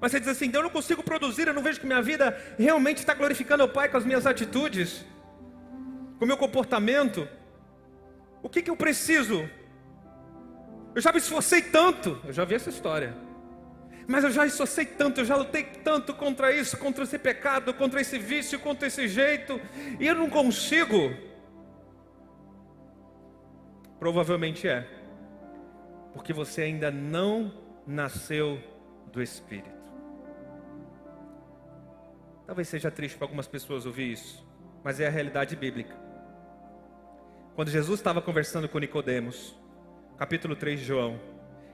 [0.00, 2.98] Mas você diz assim: eu não consigo produzir, eu não vejo que minha vida realmente
[2.98, 5.04] está glorificando o Pai com as minhas atitudes,
[6.18, 7.28] com o meu comportamento.
[8.42, 9.48] O que, que eu preciso
[10.94, 13.14] eu já me esforcei tanto, eu já vi essa história.
[14.06, 18.00] Mas eu já esforcei tanto, eu já lutei tanto contra isso, contra esse pecado, contra
[18.00, 19.60] esse vício, contra esse jeito,
[19.98, 21.12] e eu não consigo.
[23.98, 24.86] Provavelmente é,
[26.12, 27.52] porque você ainda não
[27.86, 28.60] nasceu
[29.10, 29.74] do Espírito.
[32.46, 34.46] Talvez seja triste para algumas pessoas ouvir isso,
[34.82, 35.96] mas é a realidade bíblica.
[37.54, 39.56] Quando Jesus estava conversando com Nicodemos,
[40.16, 41.20] capítulo 3 de João,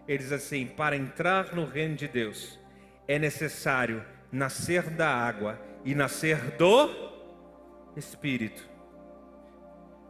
[0.06, 2.58] ele diz assim: Para entrar no reino de Deus
[3.06, 6.90] é necessário nascer da água e nascer do
[7.96, 8.68] Espírito.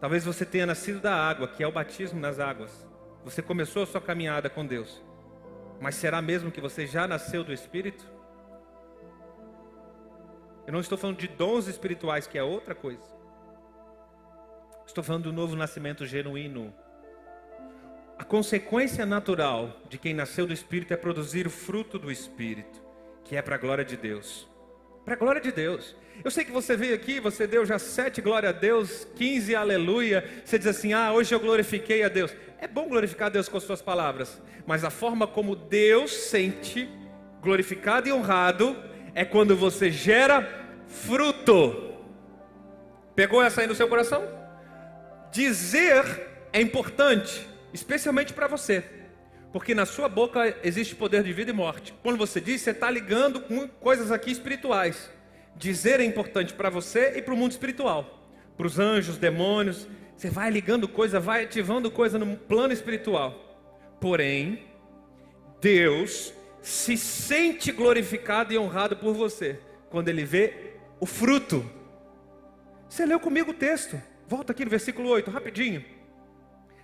[0.01, 2.88] Talvez você tenha nascido da água, que é o batismo nas águas.
[3.25, 5.03] Você começou a sua caminhada com Deus.
[5.81, 8.07] Mas será mesmo que você já nasceu do Espírito?
[10.66, 13.03] Eu não estou falando de dons espirituais, que é outra coisa.
[14.87, 16.73] Estou falando do novo nascimento genuíno.
[18.20, 22.78] A consequência natural de quem nasceu do Espírito é produzir o fruto do Espírito,
[23.24, 24.46] que é para a glória de Deus.
[25.06, 25.96] Para a glória de Deus.
[26.22, 30.22] Eu sei que você veio aqui, você deu já sete glória a Deus, quinze aleluia.
[30.44, 32.37] Você diz assim: ah, hoje eu glorifiquei a Deus.
[32.59, 36.90] É bom glorificar a Deus com as suas palavras, mas a forma como Deus sente
[37.40, 38.76] glorificado e honrado
[39.14, 40.46] é quando você gera
[40.87, 41.94] fruto.
[43.14, 44.22] Pegou essa aí no seu coração?
[45.33, 48.85] Dizer é importante, especialmente para você,
[49.52, 51.92] porque na sua boca existe poder de vida e morte.
[52.02, 55.11] Quando você diz, você está ligando com coisas aqui espirituais.
[55.56, 59.88] Dizer é importante para você e para o mundo espiritual, para os anjos, demônios.
[60.16, 63.59] Você vai ligando coisa, vai ativando coisa no plano espiritual.
[64.00, 64.66] Porém,
[65.61, 69.59] Deus se sente glorificado e honrado por você
[69.90, 71.64] quando Ele vê o fruto.
[72.88, 74.00] Você leu comigo o texto.
[74.28, 75.85] Volta aqui no versículo 8, rapidinho.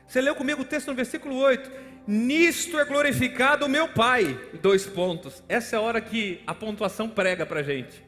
[0.07, 1.71] Você leu comigo o texto no versículo 8.
[2.07, 4.39] Nisto é glorificado o meu Pai.
[4.63, 5.43] Dois pontos.
[5.49, 8.05] Essa é a hora que a pontuação prega para gente.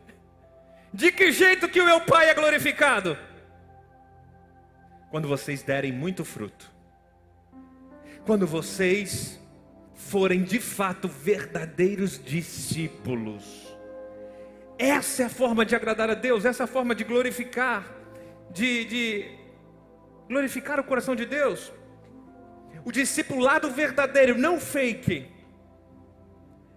[0.93, 3.19] De que jeito que o meu Pai é glorificado?
[5.11, 6.71] Quando vocês derem muito fruto.
[8.25, 9.41] Quando vocês
[9.95, 13.45] forem de fato verdadeiros discípulos.
[14.79, 17.85] Essa é a forma de agradar a Deus, essa é a forma de glorificar,
[18.53, 19.31] de, de
[20.29, 21.73] glorificar o coração de Deus
[22.85, 25.27] o discipulado verdadeiro, não fake,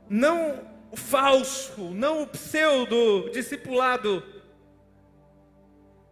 [0.09, 4.23] não o falso, não o pseudo discipulado.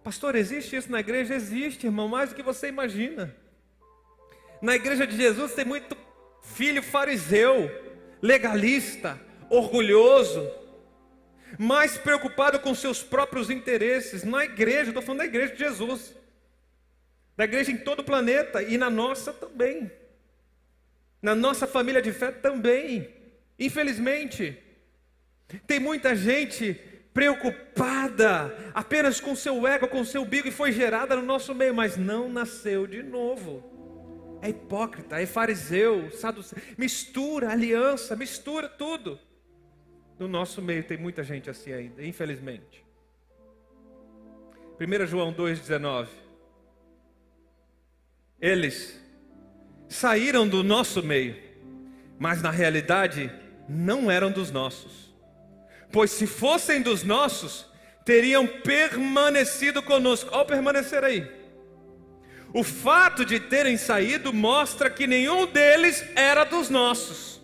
[0.03, 1.35] Pastor, existe isso na igreja?
[1.35, 3.35] Existe, irmão, mais do que você imagina.
[4.61, 5.95] Na igreja de Jesus tem muito
[6.41, 7.69] filho fariseu,
[8.21, 10.49] legalista, orgulhoso.
[11.57, 14.23] mais preocupado com seus próprios interesses.
[14.23, 16.15] Na igreja, estou falando da igreja de Jesus,
[17.39, 19.89] da igreja em todo o planeta e na nossa também,
[21.21, 23.07] na nossa família de fé também.
[23.57, 24.61] Infelizmente,
[25.65, 26.73] tem muita gente
[27.13, 31.95] preocupada apenas com seu ego, com seu bigo e foi gerada no nosso meio, mas
[31.95, 33.63] não nasceu de novo.
[34.41, 39.17] É hipócrita, é fariseu, saduceu, mistura aliança, mistura tudo.
[40.19, 42.83] No nosso meio tem muita gente assim ainda, infelizmente.
[44.77, 46.28] 1 João 2,19.
[48.41, 48.99] Eles
[49.87, 51.35] saíram do nosso meio,
[52.17, 53.31] mas na realidade
[53.67, 55.13] não eram dos nossos.
[55.91, 57.65] Pois se fossem dos nossos,
[58.05, 60.33] teriam permanecido conosco.
[60.33, 61.39] Ao permanecer aí.
[62.53, 67.39] O fato de terem saído mostra que nenhum deles era dos nossos.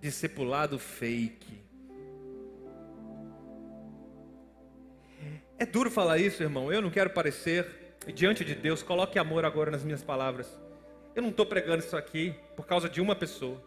[0.00, 1.60] Discipulado fake.
[5.58, 6.72] É duro falar isso, irmão.
[6.72, 7.66] Eu não quero parecer,
[8.06, 10.58] diante de Deus, coloque amor agora nas minhas palavras.
[11.14, 13.62] Eu não estou pregando isso aqui por causa de uma pessoa.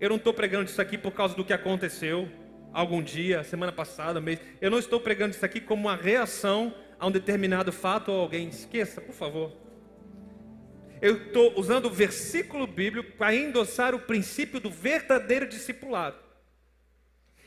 [0.00, 2.28] Eu não estou pregando isso aqui por causa do que aconteceu
[2.72, 4.40] algum dia, semana passada, mês.
[4.60, 8.48] Eu não estou pregando isso aqui como uma reação a um determinado fato ou alguém.
[8.48, 9.52] Esqueça, por favor.
[11.00, 16.16] Eu estou usando o versículo bíblico para endossar o princípio do verdadeiro discipulado.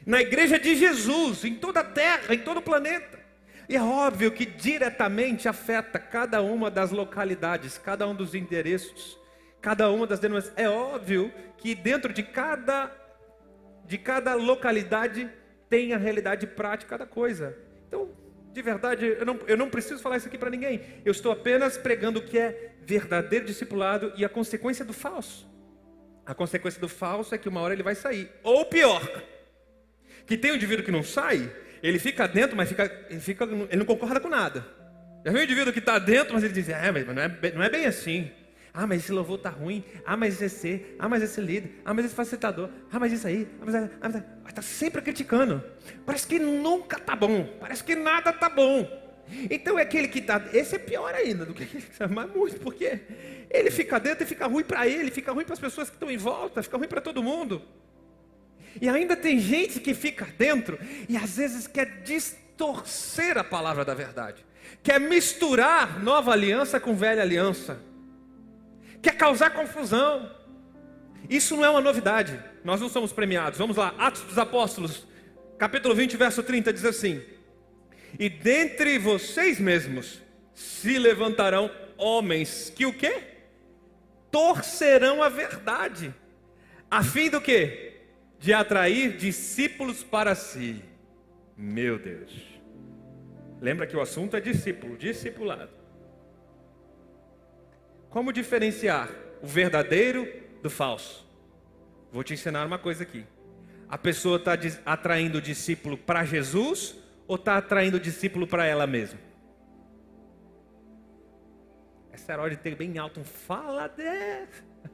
[0.06, 3.27] Na igreja de Jesus, em toda a terra, em todo o planeta.
[3.70, 9.20] E é óbvio que diretamente afeta cada uma das localidades, cada um dos endereços,
[9.62, 10.58] cada uma das denominações.
[10.58, 12.90] É óbvio que dentro de cada,
[13.86, 15.30] de cada localidade
[15.70, 17.58] tem a realidade prática da coisa.
[17.88, 18.10] Então,
[18.54, 20.82] de verdade, eu não, eu não preciso falar isso aqui para ninguém.
[21.04, 25.46] Eu estou apenas pregando o que é verdadeiro discipulado e a consequência do falso.
[26.26, 28.32] A consequência do falso é que uma hora ele vai sair.
[28.44, 29.02] Ou pior,
[30.26, 33.78] que tem um indivíduo que não sai, ele fica dentro, mas fica, ele, fica, ele
[33.78, 34.66] não concorda com nada.
[35.26, 37.64] Já viu um indivíduo que está dentro, mas ele diz, é, mas não é, não
[37.64, 38.32] é bem assim.
[38.74, 39.84] Ah, mas esse louvor tá ruim.
[40.06, 41.82] Ah, mas esse Ah, mas esse líder.
[41.84, 42.70] Ah, mas esse facilitador.
[42.92, 43.48] Ah, mas isso aí.
[43.60, 45.64] Ah, mas, ah, mas, tá sempre criticando.
[46.06, 47.58] Parece que nunca tá bom.
[47.60, 48.88] Parece que nada tá bom.
[49.50, 50.46] Então é aquele que tá.
[50.54, 53.00] Esse é pior ainda do que aquele que tá mais muito, porque
[53.50, 56.10] ele fica dentro e fica ruim para ele, fica ruim para as pessoas que estão
[56.10, 57.62] em volta, fica ruim para todo mundo.
[58.82, 63.94] E ainda tem gente que fica dentro e às vezes quer distorcer a palavra da
[63.94, 64.46] verdade,
[64.84, 67.80] quer misturar nova aliança com velha aliança
[69.02, 70.30] quer causar confusão.
[71.30, 72.40] Isso não é uma novidade.
[72.64, 73.58] Nós não somos premiados.
[73.58, 75.08] Vamos lá, Atos dos Apóstolos,
[75.58, 77.22] capítulo 20, verso 30 diz assim:
[78.20, 80.22] E dentre vocês mesmos
[80.54, 83.24] se levantarão homens que o quê?
[84.32, 86.14] Torcerão a verdade,
[86.92, 87.97] a fim do quê?
[88.40, 90.84] De atrair discípulos para si.
[91.56, 92.32] Meu Deus.
[93.60, 95.72] Lembra que o assunto é discípulo, discipulado.
[98.10, 99.10] Como diferenciar
[99.42, 100.28] o verdadeiro
[100.62, 101.28] do falso?
[102.12, 103.26] Vou te ensinar uma coisa aqui.
[103.90, 104.54] A pessoa está
[104.86, 106.96] atraindo o discípulo para Jesus
[107.28, 109.20] ou está atraindo o discípulo para ela mesma?
[112.12, 114.48] Essa era hora de ter bem alto um fala de.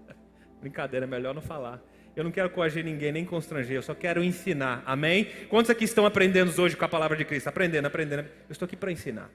[0.61, 1.81] Brincadeira, melhor não falar.
[2.15, 4.83] Eu não quero coagir ninguém, nem constranger, eu só quero ensinar.
[4.85, 5.27] Amém?
[5.49, 7.47] Quantos aqui estão aprendendo hoje com a palavra de Cristo?
[7.47, 8.21] Aprendendo, aprendendo.
[8.21, 9.31] Eu estou aqui para ensinar.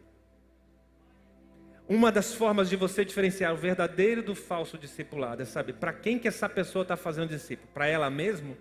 [1.88, 6.18] Uma das formas de você diferenciar o verdadeiro do falso discipulado é saber para quem
[6.18, 7.68] que essa pessoa está fazendo discípulo.
[7.72, 8.54] Para ela mesma?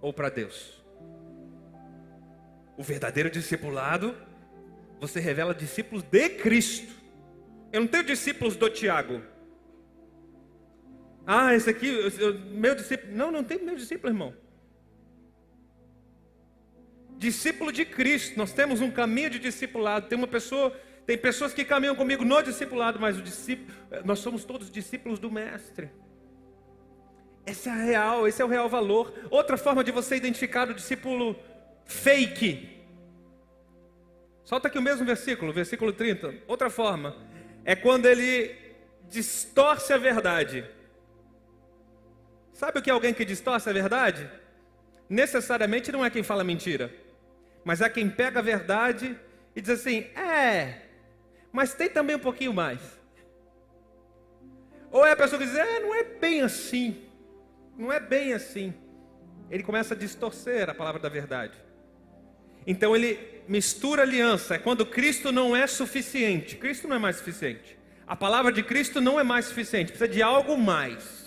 [0.00, 0.82] Ou para Deus?
[2.76, 4.14] O verdadeiro discipulado,
[5.00, 6.94] você revela discípulos de Cristo.
[7.72, 9.22] Eu não tenho discípulos do Tiago.
[11.26, 11.90] Ah, esse aqui,
[12.52, 13.12] meu discípulo.
[13.16, 14.34] Não, não tem meu discípulo, irmão.
[17.18, 20.06] Discípulo de Cristo, nós temos um caminho de discipulado.
[20.06, 20.70] Tem uma pessoa,
[21.04, 25.28] tem pessoas que caminham comigo no discipulado, mas o discípulo, nós somos todos discípulos do
[25.30, 25.90] Mestre.
[27.44, 29.12] Esse é real, esse é o real valor.
[29.28, 31.36] Outra forma de você identificar o discípulo
[31.84, 32.76] fake.
[34.44, 36.34] Solta aqui o mesmo versículo, versículo 30.
[36.46, 37.16] Outra forma
[37.64, 38.54] é quando ele
[39.08, 40.64] distorce a verdade.
[42.60, 44.22] Sabe o que é alguém que distorce a verdade?
[45.08, 46.90] Necessariamente não é quem fala mentira
[47.66, 49.18] mas há quem pega a verdade
[49.56, 50.82] e diz assim: é,
[51.50, 52.78] mas tem também um pouquinho mais.
[54.88, 57.02] Ou é a pessoa que diz: é, não é bem assim,
[57.76, 58.72] não é bem assim.
[59.50, 61.58] Ele começa a distorcer a palavra da verdade.
[62.64, 64.54] Então ele mistura aliança.
[64.54, 66.54] É quando Cristo não é suficiente.
[66.54, 67.76] Cristo não é mais suficiente.
[68.06, 69.90] A palavra de Cristo não é mais suficiente.
[69.90, 71.25] Precisa de algo mais.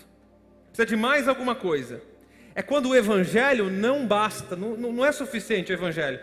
[0.79, 2.01] Precisa de mais alguma coisa.
[2.55, 6.21] É quando o evangelho não basta, não, não é suficiente o evangelho.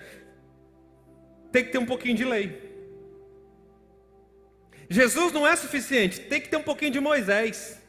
[1.53, 2.65] Tem que ter um pouquinho de lei.
[4.89, 7.83] Jesus não é suficiente, tem que ter um pouquinho de Moisés.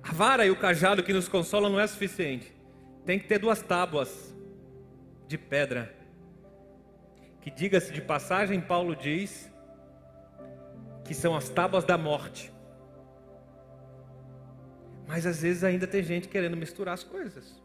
[0.00, 2.54] A vara e o cajado que nos consolam não é suficiente.
[3.04, 4.32] Tem que ter duas tábuas
[5.26, 5.92] de pedra.
[7.40, 9.50] Que diga-se de passagem, Paulo diz
[11.12, 12.50] que são as tábuas da morte.
[15.06, 17.60] Mas às vezes ainda tem gente querendo misturar as coisas.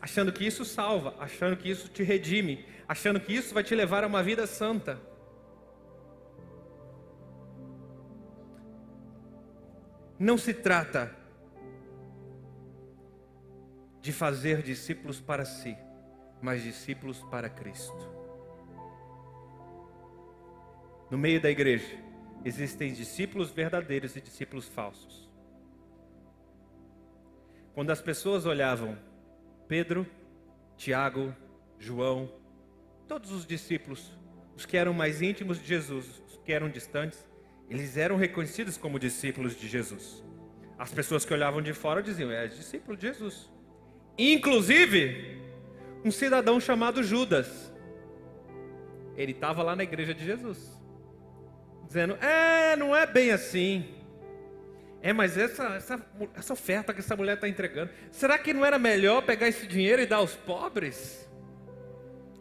[0.00, 4.02] Achando que isso salva, achando que isso te redime, achando que isso vai te levar
[4.02, 5.00] a uma vida santa.
[10.18, 11.14] Não se trata
[14.00, 15.78] de fazer discípulos para si,
[16.40, 18.10] mas discípulos para Cristo.
[21.08, 22.10] No meio da igreja
[22.44, 25.30] existem discípulos verdadeiros e discípulos falsos.
[27.74, 28.98] Quando as pessoas olhavam
[29.66, 30.06] Pedro,
[30.76, 31.34] Tiago,
[31.78, 32.30] João,
[33.08, 34.10] todos os discípulos,
[34.56, 37.26] os que eram mais íntimos de Jesus, os que eram distantes,
[37.70, 40.22] eles eram reconhecidos como discípulos de Jesus.
[40.78, 43.50] As pessoas que olhavam de fora diziam: é discípulo de Jesus.
[44.18, 45.40] Inclusive,
[46.04, 47.72] um cidadão chamado Judas.
[49.16, 50.78] Ele estava lá na igreja de Jesus,
[51.92, 53.86] dizendo: É, não é bem assim.
[55.00, 58.78] É, mas essa, essa, essa oferta que essa mulher está entregando, será que não era
[58.78, 61.28] melhor pegar esse dinheiro e dar aos pobres?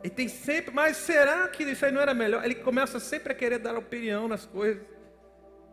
[0.04, 2.44] E tem sempre, mas será que isso aí não era melhor?
[2.44, 4.84] Ele começa sempre a querer dar opinião nas coisas,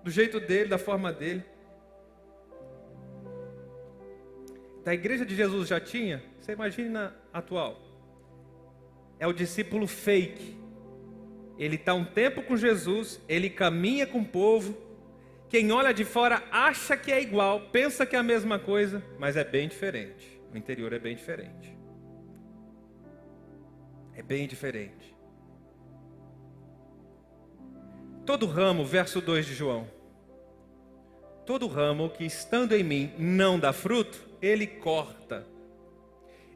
[0.02, 1.44] do jeito dele, da forma dele.
[4.88, 7.78] da igreja de Jesus já tinha, você imagine na atual.
[9.18, 10.57] É o discípulo fake.
[11.58, 14.76] Ele está um tempo com Jesus, ele caminha com o povo.
[15.48, 19.36] Quem olha de fora acha que é igual, pensa que é a mesma coisa, mas
[19.36, 20.40] é bem diferente.
[20.52, 21.76] O interior é bem diferente.
[24.14, 25.16] É bem diferente.
[28.24, 29.88] Todo ramo, verso 2 de João.
[31.46, 35.46] Todo ramo que estando em mim não dá fruto, ele corta.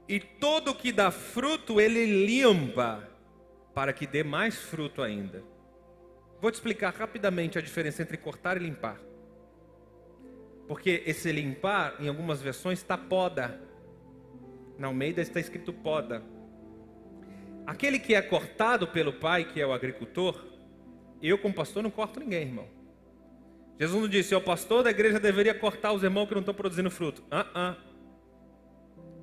[0.06, 3.08] E todo que dá fruto, ele limpa,
[3.74, 5.42] para que dê mais fruto ainda.
[6.40, 9.00] Vou te explicar rapidamente a diferença entre cortar e limpar.
[10.66, 13.60] Porque esse limpar, em algumas versões, está poda.
[14.78, 16.22] Na Almeida está escrito poda.
[17.66, 20.44] Aquele que é cortado pelo pai, que é o agricultor,
[21.20, 22.66] eu, como pastor, não corto ninguém, irmão.
[23.78, 26.90] Jesus não disse, o pastor da igreja deveria cortar os irmãos que não estão produzindo
[26.90, 27.22] fruto.
[27.30, 27.76] Ah, ah.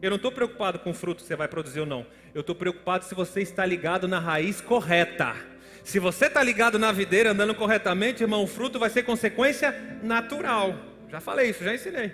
[0.01, 2.05] Eu não estou preocupado com o fruto que você vai produzir ou não.
[2.33, 5.35] Eu estou preocupado se você está ligado na raiz correta.
[5.83, 10.75] Se você está ligado na videira andando corretamente, irmão, o fruto vai ser consequência natural.
[11.09, 12.13] Já falei isso, já ensinei.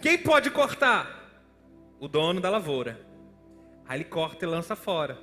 [0.00, 1.20] Quem pode cortar?
[1.98, 3.00] O dono da lavoura.
[3.88, 5.18] Aí ele corta e lança fora.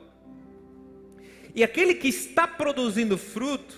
[1.53, 3.75] E aquele que está produzindo fruto,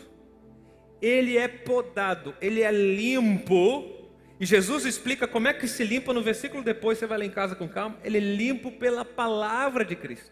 [1.01, 4.00] ele é podado, ele é limpo.
[4.41, 7.29] E Jesus explica como é que se limpa no versículo depois, você vai lá em
[7.29, 7.95] casa com calma.
[8.03, 10.31] Ele é limpo pela palavra de Cristo.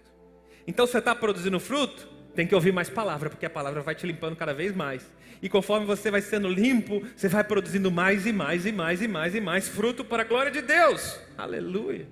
[0.65, 4.07] Então você está produzindo fruto, tem que ouvir mais palavra, porque a palavra vai te
[4.07, 5.05] limpando cada vez mais.
[5.43, 9.07] E conforme você vai sendo limpo, você vai produzindo mais e mais e mais e
[9.07, 11.19] mais e mais fruto para a glória de Deus.
[11.37, 12.07] Aleluia.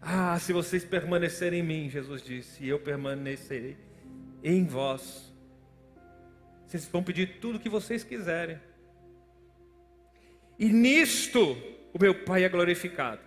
[0.00, 3.76] Ah, se vocês permanecerem em mim, Jesus disse, e eu permanecerei
[4.44, 5.28] em vós
[6.68, 8.60] vocês vão pedir tudo o que vocês quiserem.
[10.58, 11.56] E nisto
[11.92, 13.20] o meu Pai é glorificado.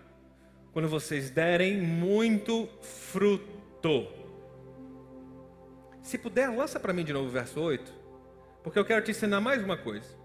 [0.73, 4.07] Quando vocês derem muito fruto.
[6.01, 7.93] Se puder, lança para mim de novo o verso 8.
[8.63, 10.19] Porque eu quero te ensinar mais uma coisa.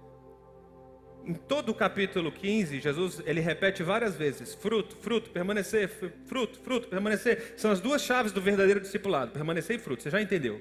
[1.25, 5.89] Em todo o capítulo 15, Jesus ele repete várias vezes: fruto, fruto, permanecer,
[6.27, 7.55] fruto, fruto, permanecer.
[7.57, 10.03] São as duas chaves do verdadeiro discipulado: permanecer e fruto.
[10.03, 10.61] Você já entendeu?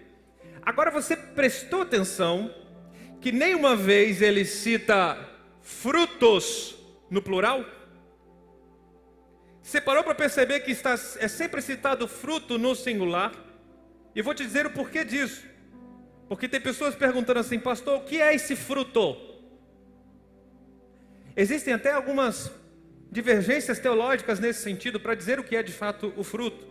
[0.61, 2.53] Agora você prestou atenção
[3.21, 5.34] que nenhuma vez ele cita
[5.65, 6.75] frutos
[7.09, 7.65] no plural?
[9.63, 13.33] Você parou para perceber que está, é sempre citado fruto no singular?
[14.15, 15.43] E vou te dizer o porquê disso.
[16.29, 19.17] Porque tem pessoas perguntando assim, pastor, o que é esse fruto?
[21.35, 22.51] Existem até algumas
[23.11, 26.67] divergências teológicas nesse sentido para dizer o que é de fato o fruto.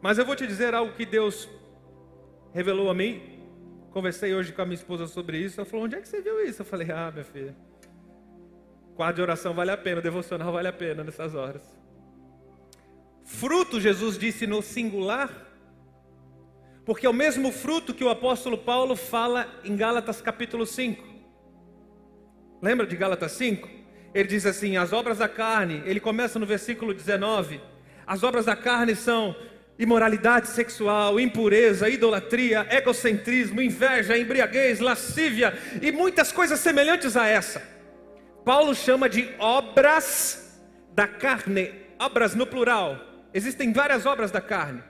[0.00, 1.46] Mas eu vou te dizer algo que Deus
[2.54, 3.38] revelou a mim.
[3.90, 5.60] Conversei hoje com a minha esposa sobre isso.
[5.60, 6.62] Ela falou: Onde é que você viu isso?
[6.62, 7.54] Eu falei: Ah, minha filha.
[8.94, 11.62] Quarto de oração vale a pena, devocional vale a pena nessas horas.
[13.24, 15.30] Fruto, Jesus disse no singular,
[16.84, 21.04] Porque é o mesmo fruto que o apóstolo Paulo fala em Gálatas capítulo 5.
[22.60, 23.68] Lembra de Gálatas 5?
[24.12, 27.60] Ele diz assim: as obras da carne, ele começa no versículo 19.
[28.06, 29.36] As obras da carne são
[29.78, 37.62] imoralidade sexual, impureza, idolatria, egocentrismo, inveja, embriaguez, lascívia e muitas coisas semelhantes a essa.
[38.50, 40.60] Paulo chama de obras
[40.92, 42.98] da carne, obras no plural.
[43.32, 44.82] Existem várias obras da carne.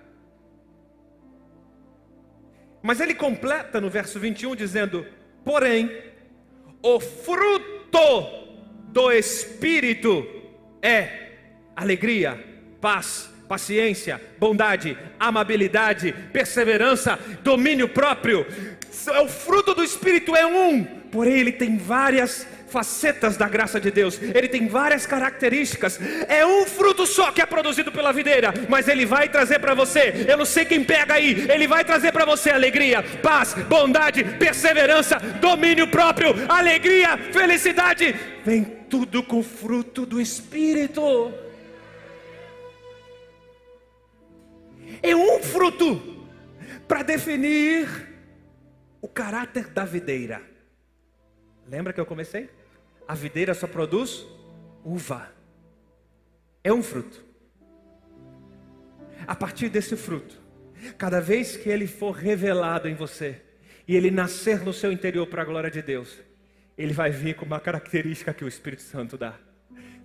[2.83, 5.07] Mas ele completa no verso 21 dizendo:
[5.45, 5.95] Porém,
[6.83, 8.55] o fruto
[8.85, 10.27] do Espírito
[10.81, 11.33] é
[11.77, 12.43] alegria,
[12.81, 18.47] paz, paciência, bondade, amabilidade, perseverança, domínio próprio.
[19.23, 24.21] O fruto do Espírito é um, porém ele tem várias facetas da graça de Deus,
[24.23, 25.99] ele tem várias características.
[26.29, 30.27] É um fruto só que é produzido pela videira, mas ele vai trazer para você.
[30.29, 35.19] Eu não sei quem pega aí, ele vai trazer para você alegria, paz, bondade, perseverança,
[35.41, 38.15] domínio próprio, alegria, felicidade.
[38.45, 41.33] Vem tudo com fruto do Espírito.
[45.03, 46.27] É um fruto
[46.87, 47.89] para definir
[49.01, 50.43] o caráter da videira.
[51.67, 52.51] Lembra que eu comecei?
[53.11, 54.25] A videira só produz
[54.85, 55.33] uva.
[56.63, 57.21] É um fruto.
[59.27, 60.41] A partir desse fruto,
[60.97, 63.43] cada vez que ele for revelado em você
[63.89, 66.21] e ele nascer no seu interior para a glória de Deus,
[66.79, 69.35] ele vai vir com uma característica que o Espírito Santo dá.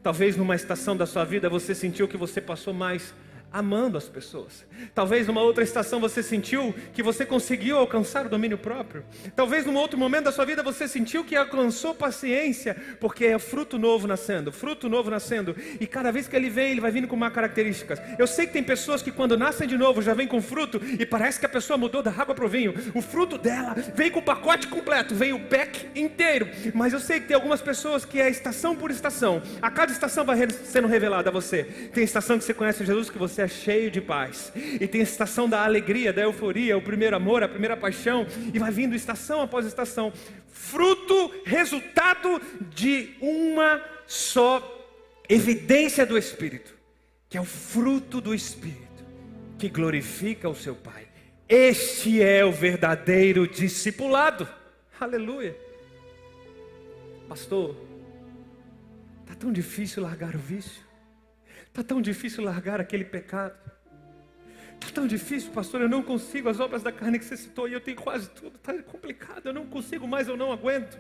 [0.02, 3.14] Talvez numa estação da sua vida você sentiu que você passou mais
[3.56, 4.66] amando as pessoas.
[4.94, 9.06] Talvez numa outra estação você sentiu que você conseguiu alcançar o domínio próprio.
[9.34, 13.80] Talvez num outro momento da sua vida você sentiu que alcançou paciência, porque é fruto
[13.80, 15.56] novo nascendo, fruto novo nascendo.
[15.80, 18.02] E cada vez que ele vem, ele vai vindo com uma características.
[18.20, 21.06] Eu sei que tem pessoas que quando nascem de novo já vem com fruto e
[21.06, 22.74] parece que a pessoa mudou da água para o vinho.
[22.94, 26.50] O fruto dela vem com o pacote completo, vem o pack inteiro.
[26.74, 29.42] Mas eu sei que tem algumas pessoas que é estação por estação.
[29.62, 31.64] A cada estação vai sendo revelada a você.
[31.94, 34.52] Tem estação que você conhece Jesus que você é cheio de paz.
[34.56, 38.60] E tem a estação da alegria, da euforia, o primeiro amor, a primeira paixão, e
[38.60, 40.12] vai vindo estação após estação,
[40.48, 42.42] fruto, resultado
[42.74, 44.72] de uma só
[45.28, 46.74] evidência do Espírito,
[47.28, 49.04] que é o fruto do Espírito,
[49.58, 51.08] que glorifica o seu Pai.
[51.48, 54.48] Este é o verdadeiro discipulado.
[55.00, 55.56] Aleluia.
[57.28, 57.76] Pastor,
[59.22, 60.85] está tão difícil largar o vício.
[61.76, 63.54] Está tão difícil largar aquele pecado.
[64.76, 65.82] Está tão difícil, pastor.
[65.82, 68.56] Eu não consigo as obras da carne que você citou e eu tenho quase tudo.
[68.56, 69.48] Está complicado.
[69.48, 70.98] Eu não consigo mais, eu não aguento.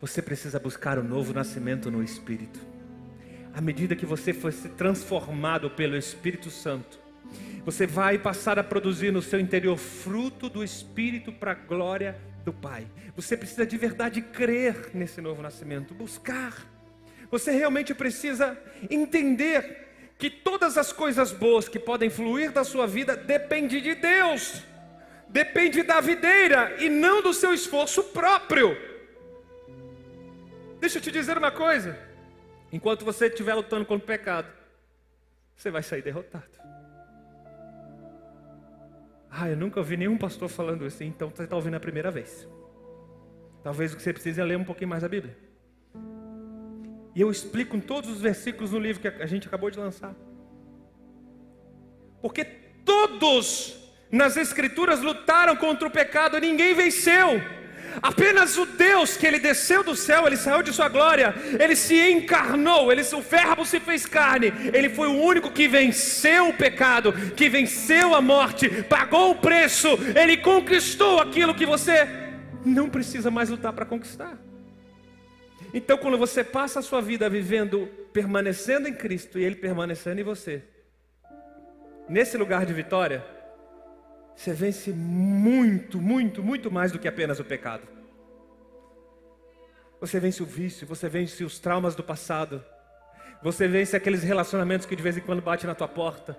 [0.00, 2.58] Você precisa buscar o novo nascimento no Espírito.
[3.54, 6.98] À medida que você for se transformado pelo Espírito Santo,
[7.64, 12.52] você vai passar a produzir no seu interior fruto do Espírito para a glória do
[12.52, 12.84] Pai.
[13.14, 16.73] Você precisa de verdade crer nesse novo nascimento, buscar.
[17.34, 18.56] Você realmente precisa
[18.88, 24.62] entender que todas as coisas boas que podem fluir da sua vida depende de Deus.
[25.28, 28.76] Depende da videira e não do seu esforço próprio.
[30.78, 31.98] Deixa eu te dizer uma coisa.
[32.70, 34.46] Enquanto você estiver lutando contra o pecado,
[35.56, 36.56] você vai sair derrotado.
[39.28, 42.46] Ah, eu nunca ouvi nenhum pastor falando isso, então você está ouvindo a primeira vez.
[43.64, 45.43] Talvez o que você precise é ler um pouquinho mais a Bíblia.
[47.14, 50.14] E eu explico em todos os versículos no livro que a gente acabou de lançar.
[52.20, 52.44] Porque
[52.84, 53.76] todos
[54.10, 57.40] nas Escrituras lutaram contra o pecado ninguém venceu.
[58.02, 61.94] Apenas o Deus que ele desceu do céu, ele saiu de sua glória, ele se
[62.10, 64.52] encarnou, ele, o Verbo se fez carne.
[64.72, 69.88] Ele foi o único que venceu o pecado, que venceu a morte, pagou o preço,
[70.20, 72.08] ele conquistou aquilo que você
[72.64, 74.43] não precisa mais lutar para conquistar.
[75.76, 80.24] Então, quando você passa a sua vida vivendo, permanecendo em Cristo e Ele permanecendo em
[80.24, 80.62] você,
[82.08, 83.26] nesse lugar de vitória,
[84.36, 87.82] você vence muito, muito, muito mais do que apenas o pecado.
[90.00, 92.64] Você vence o vício, você vence os traumas do passado,
[93.42, 96.36] você vence aqueles relacionamentos que de vez em quando bate na tua porta.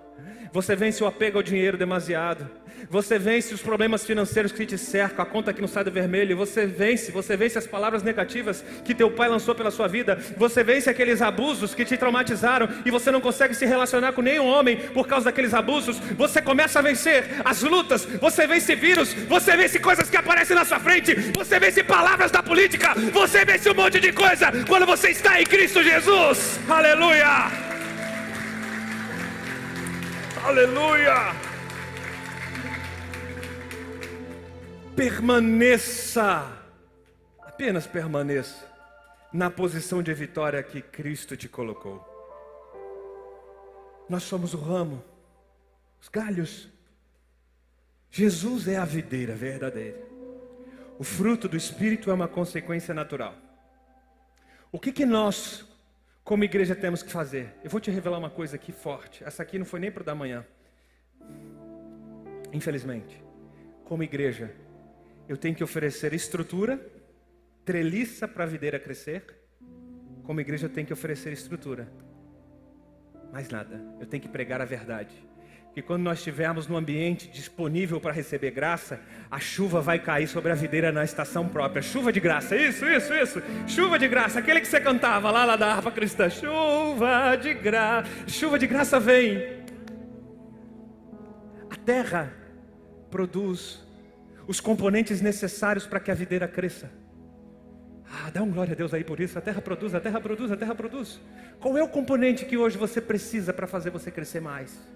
[0.52, 2.48] Você vence o apego ao dinheiro demasiado.
[2.90, 6.36] Você vence os problemas financeiros que te cercam, a conta que não sai do vermelho.
[6.36, 10.18] Você vence, você vence as palavras negativas que teu pai lançou pela sua vida.
[10.36, 14.46] Você vence aqueles abusos que te traumatizaram e você não consegue se relacionar com nenhum
[14.46, 15.98] homem por causa daqueles abusos.
[16.16, 18.04] Você começa a vencer as lutas.
[18.04, 19.14] Você vence vírus.
[19.14, 21.14] Você vence coisas que aparecem na sua frente.
[21.14, 22.94] Você vence palavras da política.
[23.12, 26.60] Você vence um monte de coisa quando você está em Cristo Jesus.
[26.68, 26.95] Aleluia.
[26.96, 27.52] Aleluia!
[34.96, 36.50] Permaneça,
[37.42, 38.66] apenas permaneça
[39.30, 42.02] na posição de vitória que Cristo te colocou.
[44.08, 45.04] Nós somos o ramo,
[46.00, 46.70] os galhos.
[48.10, 50.00] Jesus é a videira verdadeira.
[50.98, 53.34] O fruto do Espírito é uma consequência natural.
[54.72, 55.66] O que, que nós,
[56.26, 57.54] como igreja, temos que fazer?
[57.62, 59.22] Eu vou te revelar uma coisa aqui forte.
[59.22, 60.44] Essa aqui não foi nem para da manhã.
[62.52, 63.22] Infelizmente,
[63.84, 64.52] como igreja,
[65.28, 66.84] eu tenho que oferecer estrutura,
[67.64, 69.24] treliça para a videira crescer.
[70.24, 71.86] Como igreja, eu tenho que oferecer estrutura.
[73.32, 73.80] Mais nada.
[74.00, 75.14] Eu tenho que pregar a verdade
[75.76, 78.98] que quando nós estivermos no ambiente disponível para receber graça,
[79.30, 81.82] a chuva vai cair sobre a videira na estação própria.
[81.82, 83.42] Chuva de graça, isso, isso, isso.
[83.68, 86.30] Chuva de graça, aquele que você cantava lá, lá da harpa cristã.
[86.30, 89.66] Chuva de graça, chuva de graça vem.
[91.68, 92.32] A terra
[93.10, 93.84] produz
[94.48, 96.90] os componentes necessários para que a videira cresça.
[98.10, 99.38] Ah, dá um glória a Deus aí por isso.
[99.38, 101.20] A terra produz, a terra produz, a terra produz.
[101.60, 104.95] Qual é o componente que hoje você precisa para fazer você crescer mais?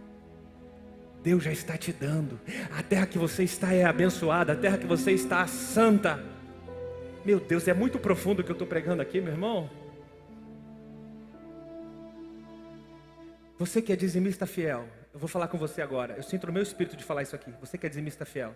[1.23, 2.41] Deus já está te dando.
[2.77, 6.23] A terra que você está é abençoada, a terra que você está é santa.
[7.25, 9.71] Meu Deus, é muito profundo o que eu estou pregando aqui, meu irmão.
[13.59, 16.15] Você que é dizimista fiel, eu vou falar com você agora.
[16.17, 17.53] Eu sinto no meu espírito de falar isso aqui.
[17.61, 18.55] Você que é dizimista fiel.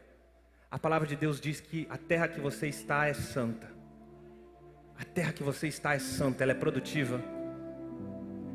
[0.70, 3.68] A palavra de Deus diz que a terra que você está é santa.
[4.98, 7.20] A terra que você está é santa, ela é produtiva.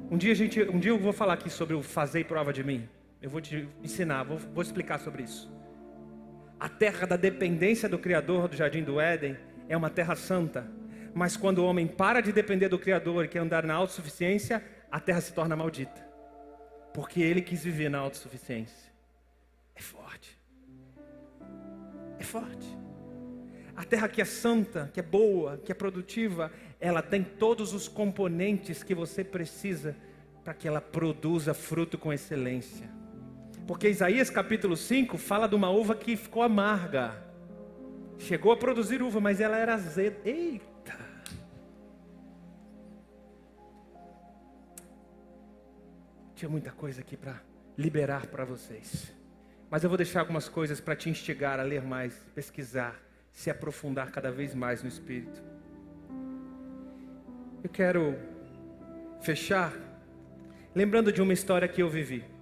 [0.10, 2.90] Um dia, gente, um dia eu vou falar aqui sobre o fazer prova de mim.
[3.22, 5.52] Eu vou te ensinar, vou, vou explicar sobre isso.
[6.60, 10.70] A terra da dependência do Criador do jardim do Éden é uma terra santa.
[11.14, 15.00] Mas quando o homem para de depender do Criador e quer andar na autossuficiência, a
[15.00, 16.08] terra se torna maldita.
[16.94, 18.92] Porque ele quis viver na autossuficiência.
[19.76, 20.38] É forte.
[22.20, 22.78] É forte.
[23.76, 27.88] A terra que é santa, que é boa, que é produtiva, ela tem todos os
[27.88, 29.96] componentes que você precisa
[30.44, 32.99] para que ela produza fruto com excelência.
[33.70, 37.24] Porque Isaías capítulo 5 fala de uma uva que ficou amarga.
[38.18, 40.18] Chegou a produzir uva, mas ela era azeda.
[40.26, 40.98] Eita!
[46.34, 47.44] Tinha muita coisa aqui para
[47.78, 49.14] liberar para vocês.
[49.70, 53.00] Mas eu vou deixar algumas coisas para te instigar a ler mais, pesquisar,
[53.32, 55.44] se aprofundar cada vez mais no Espírito.
[57.64, 58.18] Eu quero
[59.22, 59.72] fechar
[60.74, 62.39] lembrando de uma história que eu vivi.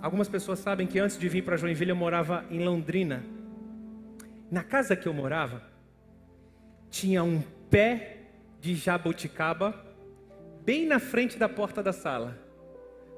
[0.00, 3.24] Algumas pessoas sabem que antes de vir para Joinville eu morava em Londrina.
[4.50, 5.62] Na casa que eu morava,
[6.88, 8.18] tinha um pé
[8.60, 9.74] de jabuticaba
[10.64, 12.38] bem na frente da porta da sala.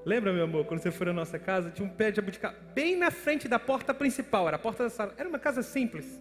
[0.07, 2.97] Lembra, meu amor, quando você foi na nossa casa, tinha um pé de jabuticaba bem
[2.97, 5.15] na frente da porta principal, era a porta da sala.
[5.19, 6.19] Era uma casa simples,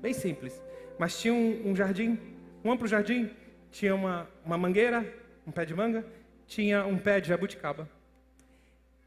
[0.00, 0.60] bem simples,
[0.98, 2.18] mas tinha um, um jardim,
[2.64, 3.30] um amplo jardim,
[3.70, 5.04] tinha uma, uma mangueira,
[5.46, 6.02] um pé de manga,
[6.46, 7.86] tinha um pé de jabuticaba.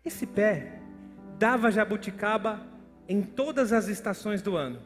[0.05, 0.79] Esse pé
[1.39, 2.61] dava jabuticaba
[3.09, 4.79] em todas as estações do ano.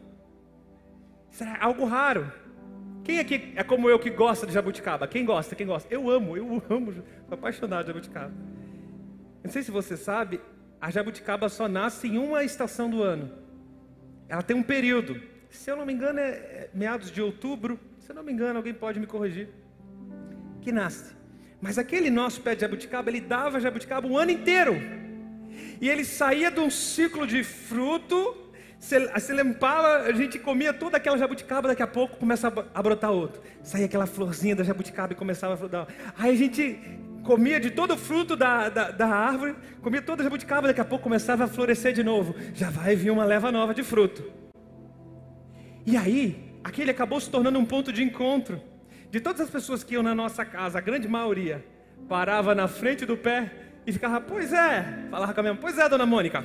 [1.29, 2.31] Isso era algo raro.
[3.03, 5.07] Quem aqui é como eu que gosta de jabuticaba?
[5.07, 5.55] Quem gosta?
[5.55, 5.93] Quem gosta?
[5.93, 8.31] Eu amo, eu amo, sou apaixonado de jabuticaba.
[9.43, 10.39] Não sei se você sabe,
[10.79, 13.29] a jabuticaba só nasce em uma estação do ano.
[14.29, 15.21] Ela tem um período.
[15.49, 17.77] Se eu não me engano, é, é meados de outubro.
[17.99, 19.49] Se eu não me engano, alguém pode me corrigir.
[20.61, 21.13] Que nasce.
[21.61, 25.08] Mas aquele nosso pé de jabuticaba, ele dava jabuticaba o ano inteiro
[25.81, 28.35] e ele saía de um ciclo de fruto,
[28.79, 32.81] se, se limpava, a gente comia toda aquela jabuticaba, daqui a pouco começa a, a
[32.81, 33.41] brotar outro.
[33.61, 35.87] Saía aquela florzinha da jabuticaba e começava a brotar.
[36.17, 36.79] Aí a gente
[37.23, 40.85] comia de todo o fruto da, da, da, árvore, comia toda a jabuticaba, daqui a
[40.85, 42.35] pouco começava a florescer de novo.
[42.53, 44.23] Já vai vir uma leva nova de fruto.
[45.85, 48.61] E aí, aquele acabou se tornando um ponto de encontro.
[49.11, 51.65] De todas as pessoas que iam na nossa casa, a grande maioria
[52.07, 53.51] parava na frente do pé
[53.89, 56.43] e ficava, pois é, falava com a minha mãe, pois é, dona Mônica,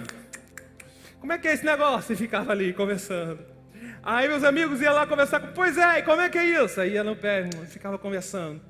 [1.21, 2.13] como é que é esse negócio?
[2.13, 3.39] E ficava ali conversando.
[4.03, 6.81] Aí meus amigos iam lá conversar com, pois é, e como é que é isso?
[6.81, 8.61] Aí ia no pé, ficava conversando.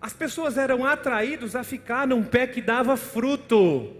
[0.00, 3.96] As pessoas eram atraídas a ficar num pé que dava fruto.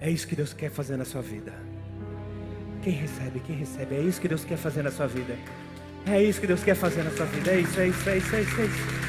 [0.00, 1.67] É isso que Deus quer fazer na sua vida.
[2.82, 3.96] Quem recebe, quem recebe.
[3.96, 5.36] É isso que Deus quer fazer na sua vida.
[6.06, 7.50] É isso que Deus quer fazer na sua vida.
[7.50, 8.60] É isso, é isso, é isso, é isso.
[8.60, 9.08] É isso.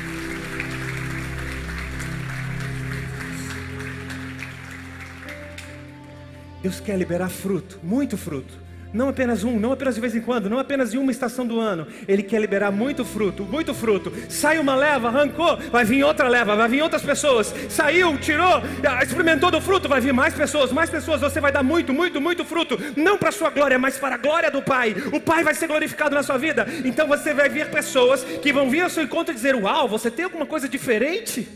[6.61, 8.53] Deus quer liberar fruto, muito fruto.
[8.91, 11.59] Não apenas um, não apenas de vez em quando, não apenas em uma estação do
[11.59, 11.85] ano.
[12.07, 14.11] Ele quer liberar muito fruto, muito fruto.
[14.27, 17.53] Sai uma leva, arrancou, vai vir outra leva, vai vir outras pessoas.
[17.69, 21.21] Saiu, tirou, ah, experimentou do fruto, vai vir mais pessoas, mais pessoas.
[21.21, 22.79] Você vai dar muito, muito, muito fruto.
[22.97, 24.95] Não para a sua glória, mas para a glória do Pai.
[25.13, 26.65] O Pai vai ser glorificado na sua vida.
[26.83, 30.09] Então você vai ver pessoas que vão vir ao seu encontro e dizer: Uau, você
[30.09, 31.47] tem alguma coisa diferente?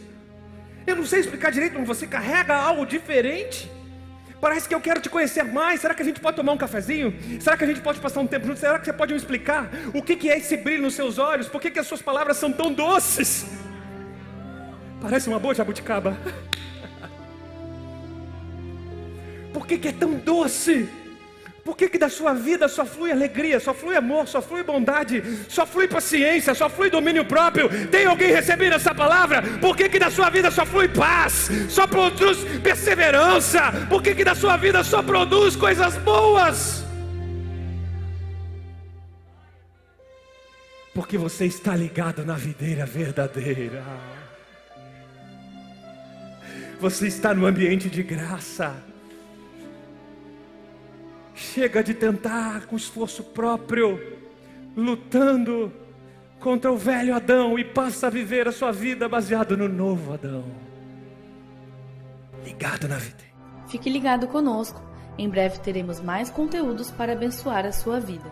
[0.85, 3.71] Eu não sei explicar direito, mas você carrega algo diferente.
[4.43, 5.79] Parece que eu quero te conhecer mais.
[5.79, 7.17] Será que a gente pode tomar um cafezinho?
[7.39, 8.59] Será que a gente pode passar um tempo junto?
[8.59, 11.47] Será que você pode me explicar o que, é esse brilho nos seus olhos?
[11.47, 13.45] Por que, que as suas palavras são tão doces?
[15.01, 16.17] Parece uma boa jabuticaba.
[19.53, 20.89] Por que, que é tão doce?
[21.63, 25.23] Por que, que da sua vida só flui alegria, só flui amor, só flui bondade,
[25.47, 27.69] só flui paciência, só flui domínio próprio?
[27.87, 29.41] Tem alguém recebendo essa palavra?
[29.61, 33.71] Por que, que da sua vida só flui paz, só produz perseverança?
[33.87, 36.83] Por que, que da sua vida só produz coisas boas?
[40.93, 43.83] Porque você está ligado na videira verdadeira.
[46.81, 48.92] Você está no ambiente de graça.
[51.51, 53.99] Chega de tentar com esforço próprio,
[54.75, 55.71] lutando
[56.39, 60.45] contra o velho Adão e passa a viver a sua vida baseado no novo Adão.
[62.43, 63.23] Ligado na vida.
[63.67, 64.81] Fique ligado conosco.
[65.17, 68.31] Em breve teremos mais conteúdos para abençoar a sua vida.